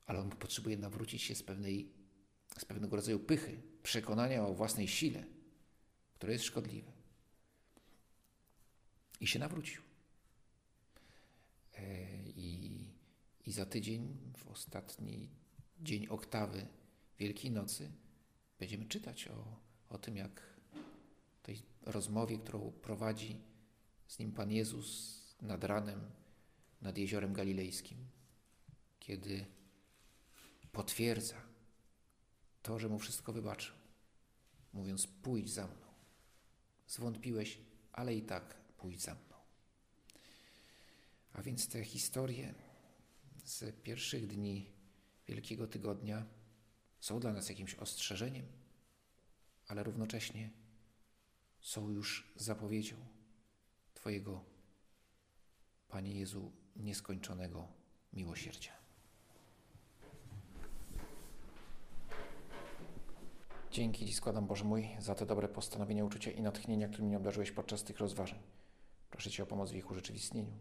ale 0.05 0.19
on 0.19 0.29
potrzebuje 0.29 0.77
nawrócić 0.77 1.21
się 1.21 1.35
z, 1.35 1.43
pewnej, 1.43 1.91
z 2.57 2.65
pewnego 2.65 2.95
rodzaju 2.95 3.19
pychy, 3.19 3.61
przekonania 3.83 4.47
o 4.47 4.53
własnej 4.53 4.87
sile, 4.87 5.23
które 6.15 6.33
jest 6.33 6.45
szkodliwe. 6.45 6.91
I 9.21 9.27
się 9.27 9.39
nawrócił. 9.39 9.81
E, 11.73 11.83
I, 12.29 12.87
I 13.45 13.51
za 13.51 13.65
tydzień, 13.65 14.17
w 14.37 14.47
ostatni 14.47 15.29
dzień 15.81 16.07
oktawy 16.07 16.67
Wielkiej 17.19 17.51
Nocy, 17.51 17.91
będziemy 18.59 18.85
czytać 18.85 19.27
o, 19.27 19.59
o 19.89 19.97
tym, 19.97 20.17
jak 20.17 20.53
tej 21.43 21.61
rozmowie, 21.81 22.37
którą 22.37 22.71
prowadzi 22.71 23.41
z 24.07 24.19
nim 24.19 24.31
Pan 24.31 24.51
Jezus 24.51 25.19
nad 25.41 25.63
ranem, 25.63 26.11
nad 26.81 26.97
jeziorem 26.97 27.33
galilejskim, 27.33 27.97
kiedy 28.99 29.45
potwierdza 30.71 31.41
to, 32.61 32.79
że 32.79 32.89
mu 32.89 32.99
wszystko 32.99 33.33
wybaczył, 33.33 33.75
mówiąc: 34.73 35.07
Pójdź 35.07 35.51
za 35.51 35.67
mną. 35.67 35.85
Zwątpiłeś, 36.87 37.59
ale 37.91 38.15
i 38.15 38.21
tak 38.21 38.55
pójdź 38.77 39.01
za 39.01 39.15
mną. 39.15 39.35
A 41.33 41.41
więc 41.41 41.67
te 41.67 41.83
historie 41.83 42.53
z 43.45 43.75
pierwszych 43.83 44.27
dni 44.27 44.71
Wielkiego 45.27 45.67
Tygodnia 45.67 46.25
są 47.03 47.19
dla 47.19 47.33
nas 47.33 47.49
jakimś 47.49 47.75
ostrzeżeniem, 47.75 48.45
ale 49.67 49.83
równocześnie 49.83 50.49
są 51.61 51.89
już 51.89 52.33
zapowiedzią 52.35 52.95
Twojego, 53.93 54.43
Panie 55.87 56.19
Jezu, 56.19 56.51
nieskończonego 56.75 57.67
miłosierdzia. 58.13 58.71
Dzięki 63.71 64.07
Ci 64.07 64.13
składam, 64.13 64.47
Boże 64.47 64.63
mój, 64.63 64.89
za 64.99 65.15
te 65.15 65.25
dobre 65.25 65.47
postanowienia, 65.47 66.05
uczucia 66.05 66.31
i 66.31 66.41
natchnienia, 66.41 66.87
którymi 66.87 67.07
mnie 67.07 67.17
obdarzyłeś 67.17 67.51
podczas 67.51 67.83
tych 67.83 67.99
rozważań. 67.99 68.39
Proszę 69.09 69.31
Cię 69.31 69.43
o 69.43 69.45
pomoc 69.45 69.71
w 69.71 69.75
ich 69.75 69.91
urzeczywistnieniu. 69.91 70.57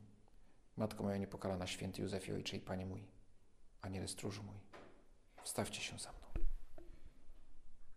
Matko 0.76 1.02
moja 1.02 1.16
niepokalana, 1.16 1.66
święty 1.66 2.02
Józefie, 2.02 2.32
Ojcze 2.32 2.56
i 2.56 2.60
Panie 2.60 2.86
mój, 2.86 3.04
Aniele 3.80 4.08
stróżu 4.08 4.42
mój, 4.42 4.56
wstawcie 5.42 5.80
się 5.80 5.98
za 5.98 6.12
mną. 6.12 6.21